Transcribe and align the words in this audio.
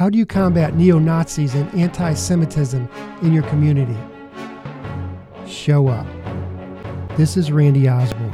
How 0.00 0.08
do 0.08 0.16
you 0.16 0.24
combat 0.24 0.74
neo 0.76 0.98
Nazis 0.98 1.54
and 1.54 1.68
anti 1.74 2.14
Semitism 2.14 2.88
in 3.20 3.34
your 3.34 3.42
community? 3.42 3.98
Show 5.46 5.88
up. 5.88 6.06
This 7.18 7.36
is 7.36 7.52
Randy 7.52 7.86
Osborne. 7.86 8.32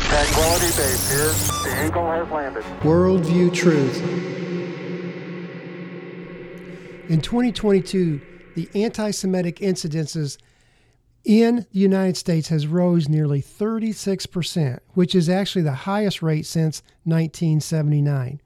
Tranquility 0.00 0.72
Base 0.78 1.10
here. 1.10 1.28
The 1.74 1.86
Eagle 1.86 2.10
has 2.10 2.30
landed. 2.30 2.62
Worldview 2.80 3.52
Truth. 3.52 4.00
In 7.10 7.20
2022, 7.20 8.18
the 8.54 8.70
anti 8.74 9.10
Semitic 9.10 9.56
incidences 9.56 10.38
in 11.22 11.66
the 11.70 11.78
United 11.78 12.16
States 12.16 12.48
has 12.48 12.66
rose 12.66 13.10
nearly 13.10 13.42
36%, 13.42 14.78
which 14.94 15.14
is 15.14 15.28
actually 15.28 15.60
the 15.60 15.72
highest 15.72 16.22
rate 16.22 16.46
since 16.46 16.82
1979. 17.04 18.40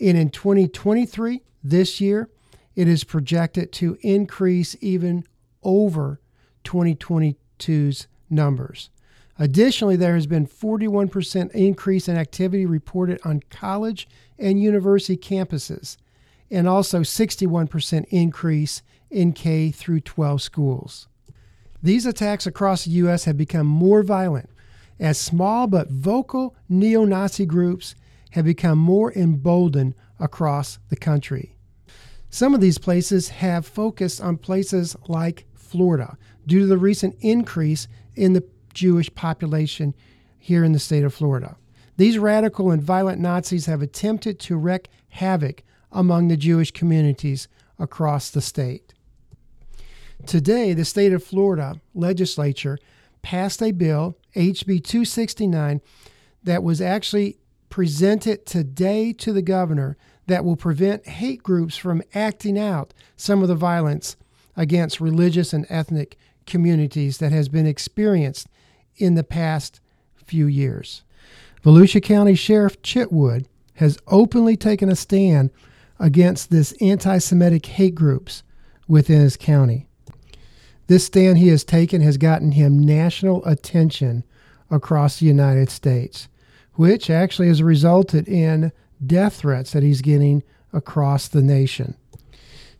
And 0.00 0.18
in 0.18 0.30
2023, 0.30 1.42
this 1.62 2.00
year, 2.00 2.28
it 2.74 2.88
is 2.88 3.04
projected 3.04 3.72
to 3.72 3.96
increase 4.00 4.76
even 4.80 5.24
over 5.62 6.20
2022's 6.64 8.06
numbers. 8.28 8.90
Additionally, 9.38 9.96
there 9.96 10.14
has 10.14 10.26
been 10.26 10.46
41% 10.46 11.50
increase 11.52 12.08
in 12.08 12.16
activity 12.16 12.66
reported 12.66 13.20
on 13.24 13.42
college 13.50 14.08
and 14.38 14.60
university 14.60 15.16
campuses, 15.16 15.96
and 16.50 16.68
also 16.68 17.00
61% 17.00 18.04
increase 18.10 18.82
in 19.10 19.32
K 19.32 19.70
through 19.70 20.00
12 20.00 20.42
schools. 20.42 21.08
These 21.82 22.06
attacks 22.06 22.46
across 22.46 22.84
the 22.84 22.92
U.S. 22.92 23.24
have 23.24 23.36
become 23.36 23.66
more 23.66 24.02
violent 24.02 24.48
as 25.00 25.18
small 25.18 25.66
but 25.66 25.90
vocal 25.90 26.54
neo 26.68 27.04
Nazi 27.04 27.44
groups 27.44 27.94
have 28.34 28.44
become 28.44 28.78
more 28.78 29.12
emboldened 29.12 29.94
across 30.18 30.80
the 30.88 30.96
country. 30.96 31.54
Some 32.30 32.52
of 32.52 32.60
these 32.60 32.78
places 32.78 33.28
have 33.28 33.64
focused 33.64 34.20
on 34.20 34.38
places 34.38 34.96
like 35.06 35.46
Florida 35.54 36.18
due 36.44 36.58
to 36.58 36.66
the 36.66 36.76
recent 36.76 37.14
increase 37.20 37.86
in 38.16 38.32
the 38.32 38.42
Jewish 38.72 39.14
population 39.14 39.94
here 40.36 40.64
in 40.64 40.72
the 40.72 40.80
state 40.80 41.04
of 41.04 41.14
Florida. 41.14 41.56
These 41.96 42.18
radical 42.18 42.72
and 42.72 42.82
violent 42.82 43.20
Nazis 43.20 43.66
have 43.66 43.82
attempted 43.82 44.40
to 44.40 44.56
wreak 44.56 44.88
havoc 45.10 45.62
among 45.92 46.26
the 46.26 46.36
Jewish 46.36 46.72
communities 46.72 47.46
across 47.78 48.30
the 48.30 48.40
state. 48.40 48.94
Today, 50.26 50.72
the 50.72 50.84
state 50.84 51.12
of 51.12 51.22
Florida 51.22 51.80
legislature 51.94 52.80
passed 53.22 53.62
a 53.62 53.70
bill, 53.70 54.18
HB 54.34 54.82
269, 54.82 55.80
that 56.42 56.64
was 56.64 56.80
actually 56.80 57.38
presented 57.74 58.46
today 58.46 59.12
to 59.12 59.32
the 59.32 59.42
governor 59.42 59.96
that 60.28 60.44
will 60.44 60.54
prevent 60.54 61.04
hate 61.08 61.42
groups 61.42 61.76
from 61.76 62.00
acting 62.14 62.56
out 62.56 62.94
some 63.16 63.42
of 63.42 63.48
the 63.48 63.54
violence 63.56 64.14
against 64.56 65.00
religious 65.00 65.52
and 65.52 65.66
ethnic 65.68 66.16
communities 66.46 67.18
that 67.18 67.32
has 67.32 67.48
been 67.48 67.66
experienced 67.66 68.46
in 68.94 69.16
the 69.16 69.24
past 69.24 69.80
few 70.14 70.46
years. 70.46 71.02
Volusia 71.64 72.00
County 72.00 72.36
Sheriff 72.36 72.80
Chitwood 72.80 73.44
has 73.74 73.98
openly 74.06 74.56
taken 74.56 74.88
a 74.88 74.94
stand 74.94 75.50
against 75.98 76.52
this 76.52 76.80
anti 76.80 77.18
Semitic 77.18 77.66
hate 77.66 77.96
groups 77.96 78.44
within 78.86 79.20
his 79.20 79.36
county. 79.36 79.88
This 80.86 81.06
stand 81.06 81.38
he 81.38 81.48
has 81.48 81.64
taken 81.64 82.02
has 82.02 82.18
gotten 82.18 82.52
him 82.52 82.78
national 82.78 83.44
attention 83.44 84.22
across 84.70 85.18
the 85.18 85.26
United 85.26 85.70
States, 85.70 86.28
which 86.74 87.10
actually 87.10 87.48
has 87.48 87.62
resulted 87.62 88.28
in 88.28 88.72
death 89.04 89.36
threats 89.36 89.72
that 89.72 89.82
he's 89.82 90.02
getting 90.02 90.42
across 90.72 91.28
the 91.28 91.42
nation. 91.42 91.96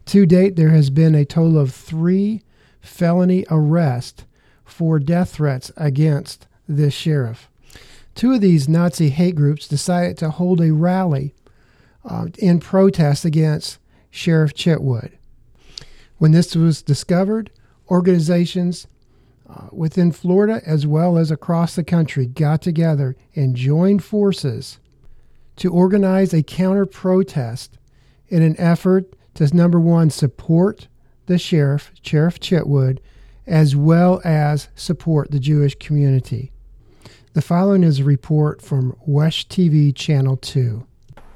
To 0.06 0.26
date, 0.26 0.56
there 0.56 0.70
has 0.70 0.90
been 0.90 1.14
a 1.14 1.24
total 1.24 1.58
of 1.58 1.72
three 1.72 2.42
felony 2.80 3.46
arrests 3.50 4.24
for 4.64 4.98
death 4.98 5.30
threats 5.34 5.72
against 5.76 6.46
this 6.68 6.94
sheriff. 6.94 7.50
Two 8.14 8.32
of 8.32 8.40
these 8.40 8.68
Nazi 8.68 9.10
hate 9.10 9.34
groups 9.34 9.66
decided 9.66 10.16
to 10.18 10.30
hold 10.30 10.60
a 10.60 10.72
rally 10.72 11.34
uh, 12.04 12.26
in 12.38 12.60
protest 12.60 13.24
against 13.24 13.78
Sheriff 14.10 14.54
Chitwood. 14.54 15.12
When 16.18 16.32
this 16.32 16.54
was 16.54 16.82
discovered, 16.82 17.50
organizations 17.90 18.86
uh, 19.54 19.68
within 19.72 20.10
Florida 20.10 20.60
as 20.66 20.86
well 20.86 21.16
as 21.16 21.30
across 21.30 21.76
the 21.76 21.84
country 21.84 22.26
got 22.26 22.60
together 22.62 23.16
and 23.34 23.54
joined 23.54 24.02
forces 24.02 24.78
to 25.56 25.72
organize 25.72 26.34
a 26.34 26.42
counter 26.42 26.86
protest 26.86 27.78
in 28.28 28.42
an 28.42 28.58
effort 28.58 29.14
to 29.34 29.54
number 29.56 29.78
one, 29.78 30.10
support 30.10 30.88
the 31.26 31.38
sheriff, 31.38 31.92
Sheriff 32.02 32.40
Chitwood, 32.40 32.98
as 33.46 33.76
well 33.76 34.20
as 34.24 34.68
support 34.74 35.30
the 35.30 35.38
Jewish 35.38 35.74
community. 35.76 36.50
The 37.34 37.42
following 37.42 37.82
is 37.82 38.00
a 38.00 38.04
report 38.04 38.62
from 38.62 38.96
WESH 39.06 39.48
TV 39.48 39.94
Channel 39.94 40.36
2. 40.36 40.86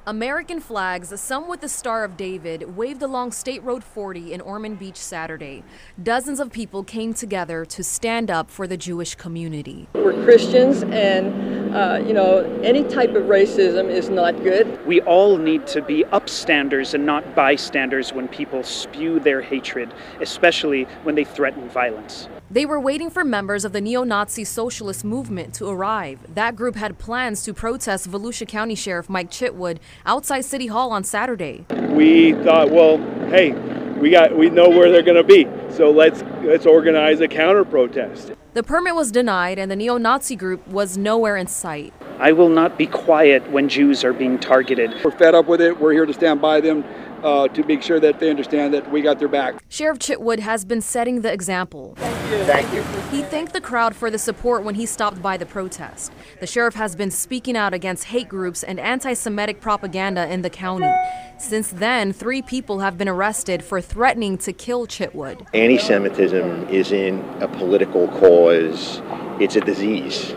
American 0.09 0.59
flags, 0.59 1.13
some 1.21 1.49
with 1.49 1.61
the 1.61 1.69
Star 1.69 2.03
of 2.03 2.17
David, 2.17 2.75
waved 2.79 3.03
along 3.03 3.31
State 3.31 3.63
Road 3.63 3.85
40 3.85 4.33
in 4.33 4.41
Ormond 4.41 4.79
Beach 4.79 4.97
Saturday. 4.97 5.63
Dozens 6.03 6.41
of 6.41 6.51
people 6.51 6.83
came 6.83 7.13
together 7.13 7.67
to 7.67 7.85
stand 7.85 8.31
up 8.31 8.51
for 8.51 8.67
the 8.67 8.79
Jewish 8.79 9.17
community. 9.17 9.87
We're 9.93 10.15
Christians, 10.25 10.83
and 10.83 11.75
uh, 11.77 12.03
you 12.07 12.15
know, 12.15 12.39
any 12.63 12.85
type 12.85 13.11
of 13.11 13.25
racism 13.25 13.91
is 13.91 14.09
not 14.09 14.43
good. 14.43 14.87
We 14.87 15.03
all 15.03 15.37
need 15.37 15.67
to 15.67 15.83
be 15.83 16.05
upstanders 16.05 16.95
and 16.95 17.05
not 17.05 17.35
bystanders 17.35 18.15
when 18.15 18.29
people 18.29 18.63
spew 18.63 19.21
their 19.21 19.43
hatred, 19.43 19.93
especially 20.23 20.85
when 21.03 21.17
they 21.17 21.25
threaten 21.25 21.69
violence. 21.69 22.31
They 22.51 22.65
were 22.65 22.81
waiting 22.81 23.11
for 23.11 23.25
members 23.25 23.67
of 23.67 23.75
the 23.75 23.81
neo 23.83 24.05
Nazi 24.05 24.43
socialist 24.43 25.05
movement 25.05 25.53
to 25.57 25.69
arrive. 25.69 26.21
That 26.35 26.57
group 26.57 26.77
had 26.77 26.97
plans 26.97 27.43
to 27.43 27.53
protest 27.53 28.11
Volusia 28.11 28.49
County 28.49 28.75
Sheriff 28.75 29.11
Mike 29.11 29.31
Chitwood 29.31 29.77
outside 30.07 30.47
City 30.47 30.69
Hall 30.69 30.91
on 30.91 31.05
Saturday. 31.05 31.67
We 31.91 32.33
thought, 32.33 32.71
well, 32.71 32.97
hey, 33.29 33.53
we 33.99 34.09
got 34.09 34.35
we 34.35 34.49
know 34.49 34.71
where 34.71 34.91
they're 34.91 35.03
going 35.03 35.19
to 35.19 35.25
be. 35.25 35.47
So 35.75 35.91
let's 35.91 36.23
let's 36.43 36.65
organize 36.65 37.21
a 37.21 37.29
counter 37.29 37.67
protest. 37.67 38.33
The 38.55 38.63
permit 38.63 38.95
was 38.95 39.13
denied 39.13 39.59
and 39.59 39.71
the 39.71 39.77
neo-Nazi 39.77 40.35
group 40.35 40.67
was 40.69 40.97
nowhere 40.97 41.37
in 41.37 41.49
sight. 41.49 41.93
I 42.19 42.33
will 42.33 42.49
not 42.49 42.79
be 42.79 42.87
quiet 42.87 43.49
when 43.51 43.69
Jews 43.69 44.05
are 44.05 44.15
being 44.15 44.39
targeted. 44.39 44.95
We're 45.05 45.11
fed 45.11 45.35
up 45.35 45.47
with 45.47 45.61
it. 45.61 45.79
We're 45.79 45.93
here 45.93 46.07
to 46.07 46.15
stand 46.15 46.41
by 46.41 46.63
them 46.63 46.83
uh, 47.23 47.49
to 47.49 47.63
make 47.65 47.83
sure 47.83 48.01
that 48.01 48.21
they 48.21 48.31
understand 48.31 48.75
that 48.75 48.91
we 48.91 49.03
got 49.03 49.19
their 49.19 49.29
back. 49.29 49.63
Sheriff 49.69 49.99
Chitwood 49.99 50.39
has 50.41 50.65
been 50.65 50.81
setting 50.81 51.23
the 51.23 51.33
example. 51.33 51.95
Thank 51.97 52.31
you. 52.31 52.45
Thank 52.45 52.75
you. 52.75 52.83
He 53.17 53.23
thanked 53.23 53.53
the 53.53 53.61
crowd 53.61 53.97
for 53.97 54.11
the 54.11 54.19
support 54.19 54.63
when 54.65 54.75
he 54.75 54.87
stopped 54.87 55.23
by 55.23 55.37
the 55.37 55.47
protest. 55.47 56.13
The 56.41 56.47
sheriff 56.47 56.75
has 56.75 56.95
been 56.95 57.11
speaking 57.11 57.57
out 57.57 57.75
against 57.75 58.05
hate 58.05 58.29
groups 58.29 58.63
and 58.63 58.79
anti 58.79 59.15
Semitic 59.15 59.61
propaganda 59.61 60.31
in 60.33 60.43
the 60.43 60.51
county. 60.51 60.93
Since 61.39 61.71
then, 61.71 62.13
three 62.13 62.43
people 62.43 62.81
have 62.81 62.99
been 62.99 63.09
arrested 63.09 63.63
for 63.63 63.81
threatening 63.81 64.39
to 64.39 64.53
kill 64.53 64.87
Chitwood. 64.87 65.47
Anti 65.55 65.79
Semitism 65.79 66.69
isn't 66.69 67.43
a 67.43 67.49
political 67.49 68.09
cause, 68.09 69.01
it's 69.41 69.57
a 69.57 69.61
disease 69.61 70.35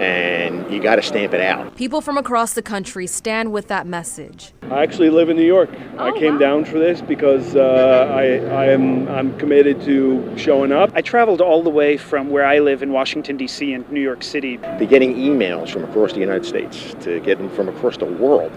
and 0.00 0.70
you 0.72 0.82
got 0.82 0.96
to 0.96 1.02
stamp 1.02 1.32
it 1.34 1.40
out. 1.40 1.74
People 1.76 2.00
from 2.00 2.18
across 2.18 2.54
the 2.54 2.62
country 2.62 3.06
stand 3.06 3.52
with 3.52 3.68
that 3.68 3.86
message. 3.86 4.52
I 4.64 4.82
actually 4.82 5.10
live 5.10 5.28
in 5.28 5.36
New 5.36 5.46
York. 5.46 5.70
Oh, 5.98 6.14
I 6.14 6.18
came 6.18 6.34
wow. 6.34 6.40
down 6.40 6.64
for 6.64 6.78
this 6.78 7.00
because 7.00 7.56
uh, 7.56 8.08
I, 8.10 8.22
I 8.54 8.66
am 8.66 9.08
I'm 9.08 9.38
committed 9.38 9.80
to 9.82 10.36
showing 10.36 10.72
up. 10.72 10.90
I 10.94 11.02
traveled 11.02 11.40
all 11.40 11.62
the 11.62 11.70
way 11.70 11.96
from 11.96 12.30
where 12.30 12.44
I 12.44 12.58
live 12.58 12.82
in 12.82 12.92
Washington, 12.92 13.36
D.C., 13.36 13.72
and 13.72 13.88
New 13.90 14.00
York 14.00 14.22
City. 14.22 14.58
To 14.58 14.86
getting 14.86 15.14
emails 15.14 15.70
from 15.70 15.84
across 15.84 16.12
the 16.12 16.20
United 16.20 16.44
States, 16.44 16.94
to 17.00 17.20
get 17.20 17.38
them 17.38 17.50
from 17.50 17.68
across 17.68 17.96
the 17.96 18.06
world. 18.06 18.52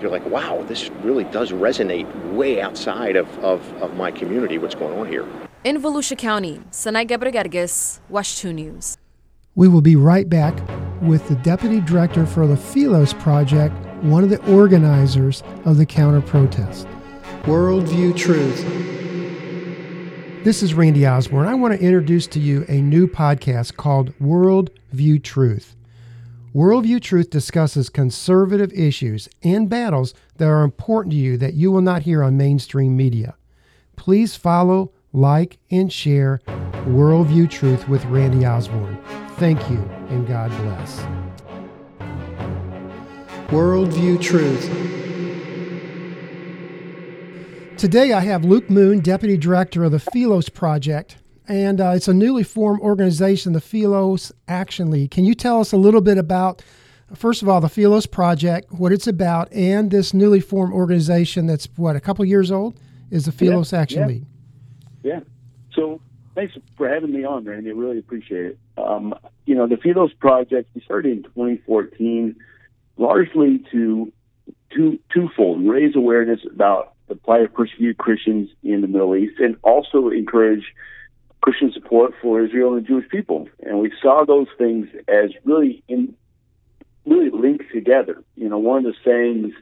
You're 0.00 0.10
like, 0.10 0.24
wow, 0.26 0.64
this 0.68 0.90
really 1.02 1.24
does 1.24 1.50
resonate 1.50 2.06
way 2.32 2.60
outside 2.60 3.16
of, 3.16 3.26
of, 3.40 3.60
of 3.82 3.96
my 3.96 4.12
community, 4.12 4.56
what's 4.56 4.76
going 4.76 4.96
on 4.96 5.08
here. 5.08 5.26
In 5.64 5.82
Volusia 5.82 6.16
County, 6.16 6.60
Sanai 6.70 7.04
Gebregerges, 7.04 7.98
WESH 8.08 8.38
2 8.38 8.52
News. 8.52 8.96
We 9.58 9.66
will 9.66 9.80
be 9.80 9.96
right 9.96 10.28
back 10.28 10.56
with 11.02 11.26
the 11.26 11.34
Deputy 11.34 11.80
Director 11.80 12.26
for 12.26 12.46
the 12.46 12.56
Philos 12.56 13.12
Project, 13.14 13.74
one 14.04 14.22
of 14.22 14.30
the 14.30 14.40
organizers 14.54 15.42
of 15.64 15.78
the 15.78 15.84
counter 15.84 16.20
protest. 16.20 16.86
Worldview 17.42 18.16
Truth. 18.16 18.62
This 20.44 20.62
is 20.62 20.74
Randy 20.74 21.08
Osborne. 21.08 21.48
I 21.48 21.56
want 21.56 21.74
to 21.74 21.84
introduce 21.84 22.28
to 22.28 22.38
you 22.38 22.66
a 22.68 22.80
new 22.80 23.08
podcast 23.08 23.74
called 23.74 24.16
Worldview 24.20 25.24
Truth. 25.24 25.74
Worldview 26.54 27.02
Truth 27.02 27.30
discusses 27.30 27.90
conservative 27.90 28.72
issues 28.72 29.28
and 29.42 29.68
battles 29.68 30.14
that 30.36 30.46
are 30.46 30.62
important 30.62 31.10
to 31.14 31.18
you 31.18 31.36
that 31.36 31.54
you 31.54 31.72
will 31.72 31.82
not 31.82 32.02
hear 32.02 32.22
on 32.22 32.36
mainstream 32.36 32.96
media. 32.96 33.34
Please 33.96 34.36
follow, 34.36 34.92
like, 35.12 35.58
and 35.68 35.92
share 35.92 36.40
Worldview 36.46 37.50
Truth 37.50 37.88
with 37.88 38.04
Randy 38.04 38.46
Osborne. 38.46 39.27
Thank 39.38 39.70
you, 39.70 39.78
and 40.08 40.26
God 40.26 40.50
bless. 40.50 41.00
Worldview 43.50 44.20
Truth. 44.20 44.68
Today 47.78 48.12
I 48.12 48.18
have 48.18 48.44
Luke 48.44 48.68
Moon, 48.68 48.98
Deputy 48.98 49.36
Director 49.36 49.84
of 49.84 49.92
the 49.92 50.00
Philos 50.00 50.48
Project, 50.48 51.18
and 51.46 51.80
uh, 51.80 51.90
it's 51.90 52.08
a 52.08 52.14
newly 52.14 52.42
formed 52.42 52.80
organization, 52.80 53.52
the 53.52 53.60
Philos 53.60 54.32
Action 54.48 54.90
League. 54.90 55.12
Can 55.12 55.24
you 55.24 55.36
tell 55.36 55.60
us 55.60 55.70
a 55.70 55.76
little 55.76 56.00
bit 56.00 56.18
about, 56.18 56.60
first 57.14 57.40
of 57.40 57.48
all, 57.48 57.60
the 57.60 57.68
Philos 57.68 58.06
Project, 58.06 58.72
what 58.72 58.90
it's 58.90 59.06
about, 59.06 59.52
and 59.52 59.92
this 59.92 60.12
newly 60.12 60.40
formed 60.40 60.72
organization 60.72 61.46
that's, 61.46 61.68
what, 61.76 61.94
a 61.94 62.00
couple 62.00 62.24
years 62.24 62.50
old? 62.50 62.74
Is 63.12 63.26
the 63.26 63.32
Philos 63.32 63.72
yeah, 63.72 63.78
Action 63.80 64.00
yeah. 64.00 64.06
League. 64.06 64.26
Yeah. 65.04 65.20
So 65.72 66.00
thanks 66.38 66.54
for 66.76 66.88
having 66.88 67.12
me 67.12 67.24
on, 67.24 67.44
Randy. 67.44 67.70
I 67.70 67.72
really 67.72 67.98
appreciate 67.98 68.46
it. 68.46 68.58
Um, 68.76 69.12
you 69.44 69.56
know, 69.56 69.66
the 69.66 69.76
Philos 69.76 70.12
Project, 70.12 70.70
we 70.72 70.80
started 70.82 71.16
in 71.16 71.22
2014 71.24 72.36
largely 72.96 73.64
to 73.72 74.12
two, 74.72 75.00
twofold 75.12 75.66
raise 75.66 75.96
awareness 75.96 76.40
about 76.48 76.94
the 77.08 77.16
plight 77.16 77.42
of 77.42 77.52
persecuted 77.52 77.98
Christians 77.98 78.50
in 78.62 78.82
the 78.82 78.86
Middle 78.86 79.16
East 79.16 79.40
and 79.40 79.56
also 79.62 80.10
encourage 80.10 80.64
Christian 81.40 81.72
support 81.72 82.12
for 82.22 82.44
Israel 82.44 82.74
and 82.74 82.84
the 82.84 82.88
Jewish 82.88 83.08
people. 83.08 83.48
And 83.64 83.80
we 83.80 83.92
saw 84.00 84.24
those 84.24 84.48
things 84.58 84.86
as 85.08 85.30
really 85.44 85.82
in 85.88 86.14
really 87.04 87.30
linked 87.30 87.72
together. 87.72 88.22
You 88.36 88.48
know, 88.48 88.58
one 88.58 88.84
of 88.86 88.92
the 88.92 88.98
sayings 89.04 89.54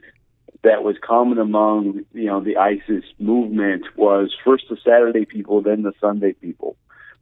that 0.63 0.83
was 0.83 0.95
common 1.01 1.37
among 1.37 2.05
you 2.13 2.25
know 2.25 2.41
the 2.41 2.57
ISIS 2.57 3.03
movement 3.19 3.85
was 3.95 4.35
first 4.43 4.65
the 4.69 4.77
Saturday 4.83 5.25
people, 5.25 5.61
then 5.61 5.83
the 5.83 5.93
Sunday 5.99 6.33
people. 6.33 6.75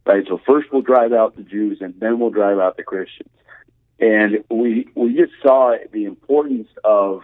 Right. 0.04 0.24
So 0.28 0.40
first 0.46 0.68
we'll 0.72 0.82
drive 0.82 1.12
out 1.12 1.36
the 1.36 1.42
Jews, 1.42 1.78
and 1.80 1.94
then 1.98 2.18
we'll 2.18 2.30
drive 2.30 2.58
out 2.58 2.76
the 2.76 2.84
Christians. 2.84 3.30
And 3.98 4.44
we 4.50 4.88
we 4.94 5.14
just 5.14 5.32
saw 5.42 5.76
the 5.92 6.04
importance 6.04 6.68
of 6.84 7.22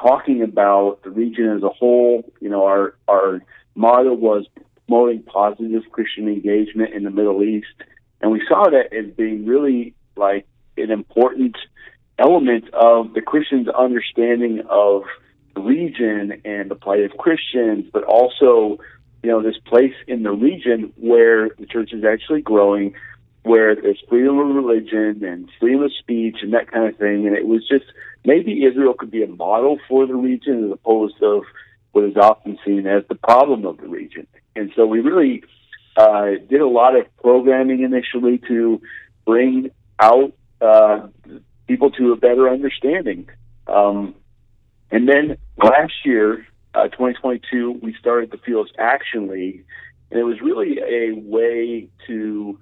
talking 0.00 0.42
about 0.42 1.02
the 1.02 1.10
region 1.10 1.48
as 1.56 1.62
a 1.62 1.68
whole. 1.68 2.24
You 2.40 2.48
know, 2.48 2.64
our 2.64 2.94
our 3.08 3.42
motto 3.74 4.14
was 4.14 4.46
promoting 4.86 5.22
positive 5.22 5.82
Christian 5.90 6.28
engagement 6.28 6.94
in 6.94 7.04
the 7.04 7.10
Middle 7.10 7.42
East, 7.42 7.74
and 8.20 8.30
we 8.30 8.42
saw 8.48 8.70
that 8.70 8.92
as 8.96 9.12
being 9.14 9.46
really 9.46 9.94
like 10.16 10.46
an 10.76 10.90
important 10.90 11.56
element 12.18 12.72
of 12.72 13.14
the 13.14 13.20
Christians' 13.20 13.68
understanding 13.68 14.62
of 14.68 15.02
region 15.60 16.40
and 16.44 16.70
the 16.70 16.74
plight 16.74 17.00
of 17.00 17.16
Christians, 17.18 17.86
but 17.92 18.04
also, 18.04 18.78
you 19.22 19.30
know, 19.30 19.42
this 19.42 19.58
place 19.66 19.94
in 20.06 20.22
the 20.22 20.32
region 20.32 20.92
where 20.96 21.50
the 21.58 21.66
church 21.66 21.92
is 21.92 22.04
actually 22.04 22.42
growing, 22.42 22.94
where 23.42 23.74
there's 23.74 24.02
freedom 24.08 24.38
of 24.38 24.54
religion 24.54 25.24
and 25.24 25.48
freedom 25.60 25.82
of 25.82 25.92
speech 25.98 26.36
and 26.42 26.52
that 26.54 26.70
kind 26.70 26.88
of 26.88 26.96
thing. 26.96 27.26
And 27.26 27.36
it 27.36 27.46
was 27.46 27.66
just 27.68 27.84
maybe 28.24 28.64
Israel 28.64 28.94
could 28.94 29.10
be 29.10 29.22
a 29.22 29.28
model 29.28 29.78
for 29.88 30.06
the 30.06 30.14
region 30.14 30.64
as 30.64 30.72
opposed 30.72 31.18
to 31.18 31.42
what 31.92 32.04
is 32.04 32.16
often 32.16 32.58
seen 32.64 32.86
as 32.86 33.04
the 33.08 33.14
problem 33.14 33.66
of 33.66 33.76
the 33.78 33.88
region. 33.88 34.26
And 34.56 34.72
so 34.74 34.86
we 34.86 35.00
really 35.00 35.44
uh, 35.96 36.30
did 36.48 36.60
a 36.60 36.68
lot 36.68 36.96
of 36.96 37.06
programming 37.18 37.82
initially 37.82 38.38
to 38.48 38.80
bring 39.26 39.70
out 39.98 40.32
uh, 40.60 41.08
people 41.66 41.90
to 41.92 42.12
a 42.12 42.16
better 42.16 42.48
understanding. 42.48 43.28
Um, 43.66 44.14
and 44.92 45.08
then 45.08 45.38
last 45.56 45.94
year, 46.04 46.46
uh, 46.74 46.84
2022, 46.84 47.80
we 47.82 47.94
started 47.98 48.30
the 48.30 48.36
Philos 48.36 48.68
Action 48.78 49.26
League, 49.26 49.64
and 50.10 50.20
it 50.20 50.24
was 50.24 50.40
really 50.42 50.78
a 50.80 51.12
way 51.12 51.88
to 52.06 52.58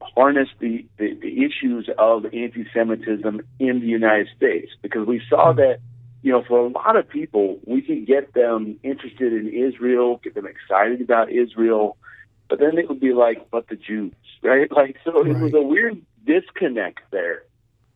harness 0.00 0.48
the, 0.58 0.86
the, 0.98 1.14
the 1.14 1.44
issues 1.44 1.88
of 1.98 2.24
anti-Semitism 2.24 3.40
in 3.58 3.80
the 3.80 3.86
United 3.86 4.28
States 4.34 4.72
because 4.82 5.06
we 5.06 5.22
saw 5.28 5.52
that, 5.52 5.78
you 6.22 6.32
know, 6.32 6.42
for 6.42 6.60
a 6.60 6.68
lot 6.68 6.96
of 6.96 7.06
people, 7.08 7.58
we 7.66 7.82
can 7.82 8.06
get 8.06 8.32
them 8.32 8.78
interested 8.82 9.34
in 9.34 9.48
Israel, 9.48 10.20
get 10.24 10.34
them 10.34 10.46
excited 10.46 11.02
about 11.02 11.30
Israel, 11.30 11.98
but 12.48 12.60
then 12.60 12.78
it 12.78 12.88
would 12.88 13.00
be 13.00 13.12
like, 13.12 13.50
but 13.50 13.68
the 13.68 13.76
Jews, 13.76 14.14
right? 14.42 14.72
Like, 14.72 14.96
so 15.04 15.24
it 15.24 15.36
was 15.38 15.52
a 15.52 15.62
weird 15.62 16.00
disconnect 16.24 17.00
there. 17.10 17.42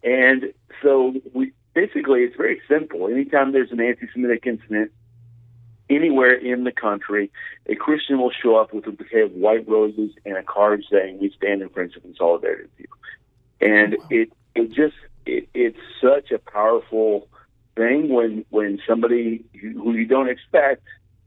And 0.03 0.53
so 0.83 1.15
we 1.33 1.53
basically, 1.79 2.23
it's 2.23 2.37
very 2.37 2.61
simple. 2.69 3.07
Anytime 3.07 3.53
there's 3.53 3.71
an 3.71 3.81
anti-Semitic 3.81 4.47
incident 4.47 4.91
anywhere 5.89 6.35
in 6.35 6.65
the 6.65 6.73
country, 6.73 7.31
a 7.67 7.77
Christian 7.77 8.19
will 8.19 8.33
show 8.33 8.57
up 8.57 8.75
with 8.75 8.87
a 8.89 8.91
bouquet 8.91 9.23
of 9.23 9.33
white 9.33 9.69
roses 9.69 10.11
and 10.25 10.37
a 10.37 10.43
card 10.43 10.85
saying, 10.91 11.21
"We 11.21 11.31
stand 11.37 11.63
in 11.63 11.69
friendship 11.69 12.05
and 12.05 12.17
solidarity 12.17 12.65
with 12.65 12.81
you." 12.81 12.93
And 13.61 13.97
it 14.11 14.33
it 14.57 14.73
just 14.73 14.97
it, 15.25 15.49
it's 15.55 15.79
such 16.01 16.33
a 16.33 16.39
powerful 16.39 17.29
thing 17.77 18.09
when 18.09 18.45
when 18.51 18.81
somebody 18.89 19.45
who 19.61 19.93
you 19.93 20.07
don't 20.07 20.29
expect 20.29 20.83